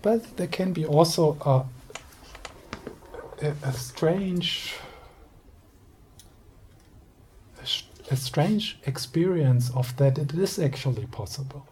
but 0.02 0.36
there 0.36 0.48
can 0.48 0.72
be 0.72 0.84
also 0.84 1.36
a, 1.44 1.64
a, 3.42 3.72
strange 3.72 4.74
a 8.10 8.16
strange 8.16 8.78
experience 8.86 9.70
of 9.70 9.96
that 9.96 10.18
it 10.18 10.32
is 10.34 10.58
actually 10.58 11.06
possible. 11.06 11.66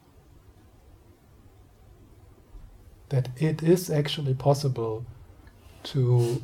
That 3.10 3.28
it 3.36 3.62
is 3.62 3.90
actually 3.90 4.34
possible 4.34 5.04
to 5.84 6.42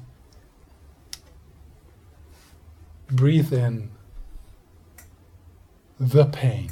breathe 3.10 3.52
in 3.52 3.90
the 5.98 6.26
pain 6.26 6.70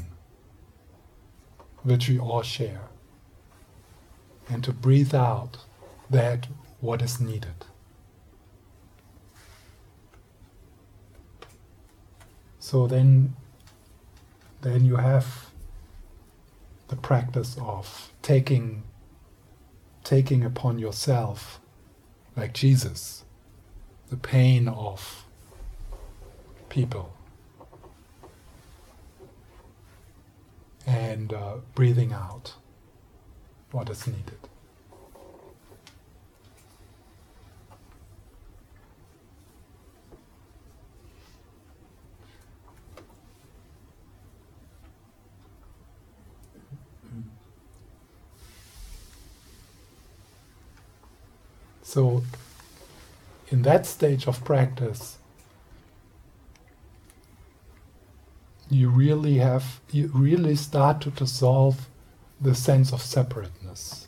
which 1.82 2.09
we 2.09 2.18
all 2.18 2.42
share 2.42 2.82
and 4.49 4.62
to 4.64 4.72
breathe 4.72 5.14
out 5.14 5.59
that 6.11 6.46
what 6.80 7.03
is 7.03 7.20
needed. 7.20 7.66
So 12.69 12.87
then 12.87 13.35
then 14.61 14.85
you 14.85 14.97
have 14.97 15.49
the 16.89 16.97
practice 16.97 17.57
of 17.62 18.12
taking 18.21 18.83
taking 20.05 20.45
upon 20.45 20.79
yourself 20.79 21.61
like 22.37 22.53
Jesus 22.53 23.25
the 24.11 24.19
pain 24.19 24.69
of 24.69 25.25
people 26.69 27.14
and 30.87 31.33
uh, 31.33 31.55
breathing 31.75 32.12
out 32.12 32.53
what 33.71 33.89
is 33.89 34.07
needed. 34.07 34.43
So, 51.89 52.22
in 53.49 53.62
that 53.62 53.86
stage 53.86 54.26
of 54.26 54.45
practice, 54.45 55.16
you 58.68 58.91
really 58.91 59.39
have, 59.39 59.80
you 59.91 60.11
really 60.12 60.55
start 60.55 61.01
to 61.01 61.11
dissolve 61.11 61.89
the 62.39 62.55
sense 62.55 62.93
of 62.93 63.01
separateness. 63.01 64.07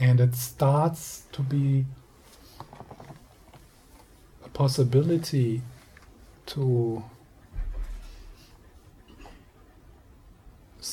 and 0.00 0.20
it 0.20 0.34
starts 0.34 1.24
to 1.32 1.42
be 1.42 1.84
a 4.42 4.48
possibility 4.48 5.60
to 6.46 7.04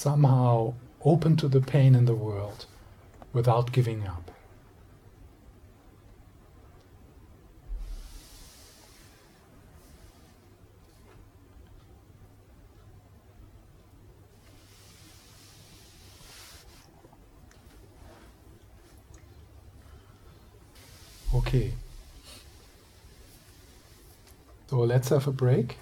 somehow 0.03 0.73
open 1.05 1.37
to 1.37 1.47
the 1.47 1.61
pain 1.61 1.95
in 1.95 2.03
the 2.03 2.13
world 2.13 2.65
without 3.31 3.71
giving 3.71 4.05
up. 4.05 4.31
Okay. 21.33 21.71
So 24.69 24.79
let's 24.79 25.07
have 25.07 25.27
a 25.27 25.31
break. 25.31 25.77